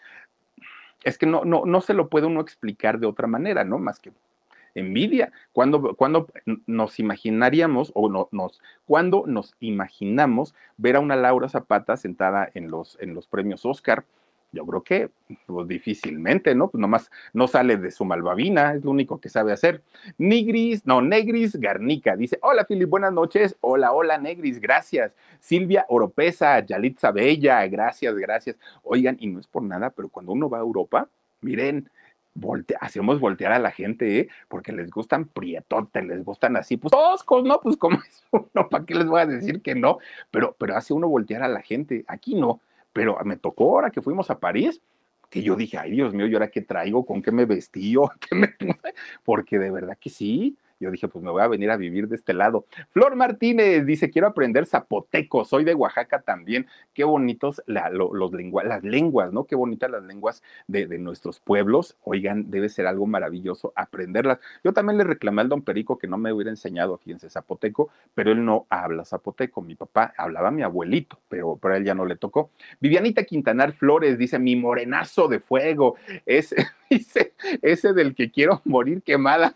[1.04, 3.78] es que no, no, no se lo puede uno explicar de otra manera, ¿no?
[3.78, 4.10] Más que
[4.74, 5.32] envidia.
[5.52, 6.28] Cuando, cuando
[6.66, 12.70] nos imaginaríamos, o no, nos, cuando nos imaginamos ver a una Laura Zapata sentada en
[12.70, 14.04] los, en los premios Oscar,
[14.54, 15.10] yo creo que
[15.46, 16.68] pues, difícilmente, ¿no?
[16.68, 19.82] Pues nomás no sale de su malvavina, es lo único que sabe hacer.
[20.16, 23.56] Nigris, no, Negris Garnica dice: Hola, Filip, buenas noches.
[23.60, 25.12] Hola, hola, Negris, gracias.
[25.40, 28.56] Silvia Oropesa, Yalitza Bella, gracias, gracias.
[28.82, 31.08] Oigan, y no es por nada, pero cuando uno va a Europa,
[31.40, 31.90] miren,
[32.80, 34.28] hacemos voltear a la gente, ¿eh?
[34.48, 37.60] porque les gustan prietotes, les gustan así, pues toscos, ¿no?
[37.60, 39.98] Pues como es uno, ¿para qué les voy a decir que no?
[40.30, 42.60] Pero, pero hace uno voltear a la gente, aquí no,
[42.92, 44.80] pero me tocó ahora que fuimos a París,
[45.30, 47.04] que yo dije, ay Dios mío, ¿y ahora qué traigo?
[47.04, 47.94] ¿Con qué me vestí?
[48.20, 48.54] ¿Qué me
[49.24, 52.16] Porque de verdad que sí, yo dije, pues me voy a venir a vivir de
[52.16, 52.66] este lado.
[52.90, 56.66] Flor Martínez dice, quiero aprender zapoteco, soy de Oaxaca también.
[56.92, 58.32] Qué bonitos los
[58.64, 59.44] las lenguas, ¿no?
[59.44, 61.96] Qué bonitas las lenguas de, nuestros pueblos.
[62.02, 64.38] Oigan, debe ser algo maravilloso aprenderlas.
[64.62, 68.32] Yo también le reclamé al don Perico que no me hubiera enseñado, fíjense, zapoteco, pero
[68.32, 69.62] él no habla zapoteco.
[69.62, 72.50] Mi papá hablaba mi abuelito, pero, pero a él ya no le tocó.
[72.80, 75.96] Vivianita Quintanar Flores dice, mi morenazo de fuego,
[76.26, 76.56] ese,
[76.90, 79.54] dice, ese del que quiero morir quemada.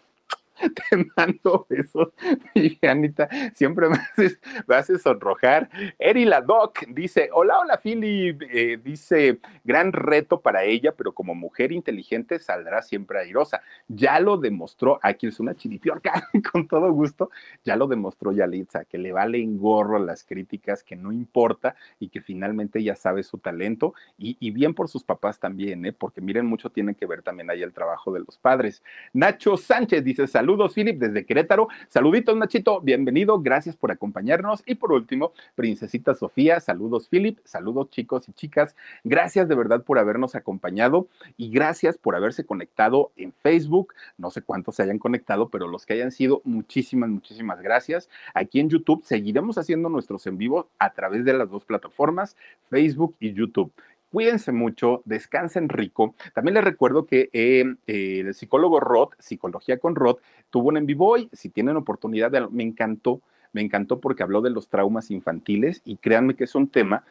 [0.91, 2.09] Te mando besos,
[2.55, 3.29] Vivianita.
[3.55, 5.69] Siempre me haces, me haces sonrojar.
[5.99, 8.43] Eri la Doc dice: Hola, hola, Philip.
[8.51, 13.63] Eh, dice: Gran reto para ella, pero como mujer inteligente saldrá siempre airosa.
[13.89, 14.99] Ya lo demostró.
[15.03, 17.31] Aquí es una chiripiorca, con todo gusto.
[17.65, 22.21] Ya lo demostró Yalitza, que le valen gorro las críticas, que no importa y que
[22.21, 23.95] finalmente ella sabe su talento.
[24.17, 25.93] Y, y bien por sus papás también, ¿eh?
[25.93, 28.83] porque miren, mucho tiene que ver también ahí el trabajo de los padres.
[29.13, 31.68] Nacho Sánchez dice: Salud Saludos, Philip, desde Querétaro.
[31.90, 34.62] Saluditos, Nachito, bienvenido, gracias por acompañarnos.
[34.64, 38.74] Y por último, Princesita Sofía, saludos, Philip, saludos, chicos y chicas.
[39.05, 43.92] Gracias de verdad por habernos acompañado y gracias por haberse conectado en Facebook.
[44.16, 48.09] No sé cuántos se hayan conectado, pero los que hayan sido, muchísimas, muchísimas gracias.
[48.32, 52.38] Aquí en YouTube seguiremos haciendo nuestros en vivo a través de las dos plataformas,
[52.70, 53.70] Facebook y YouTube.
[54.11, 56.15] Cuídense mucho, descansen rico.
[56.35, 61.09] También les recuerdo que eh, el psicólogo Roth, Psicología con Roth, tuvo un en vivo
[61.09, 61.29] hoy.
[61.33, 63.21] Si tienen oportunidad, me encantó,
[63.53, 67.05] me encantó porque habló de los traumas infantiles y créanme que es un tema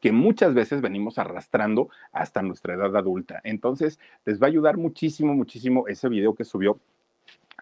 [0.00, 3.40] que muchas veces venimos arrastrando hasta nuestra edad adulta.
[3.44, 6.80] Entonces, les va a ayudar muchísimo, muchísimo ese video que subió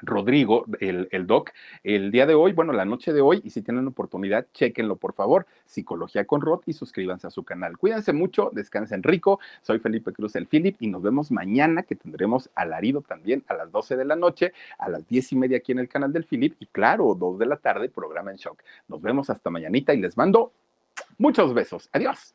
[0.03, 1.51] Rodrigo, el, doc,
[1.85, 5.15] el día de hoy, bueno, la noche de hoy, y si tienen oportunidad, chequenlo, por
[5.15, 7.79] favor, Psicología con Rod, y suscríbanse a su canal.
[7.79, 9.39] Cuídense mucho, descansen rico.
[9.63, 13.71] Soy Felipe Cruz, el Philip, y nos vemos mañana, que tendremos alarido también a las
[13.71, 16.57] 12 de la noche, a las 10 y media aquí en el canal del Philip,
[16.59, 18.63] y claro, 2 de la tarde, programa en shock.
[18.89, 20.53] Nos vemos hasta mañanita y les mando
[21.19, 21.89] muchos besos.
[21.93, 22.35] Adiós.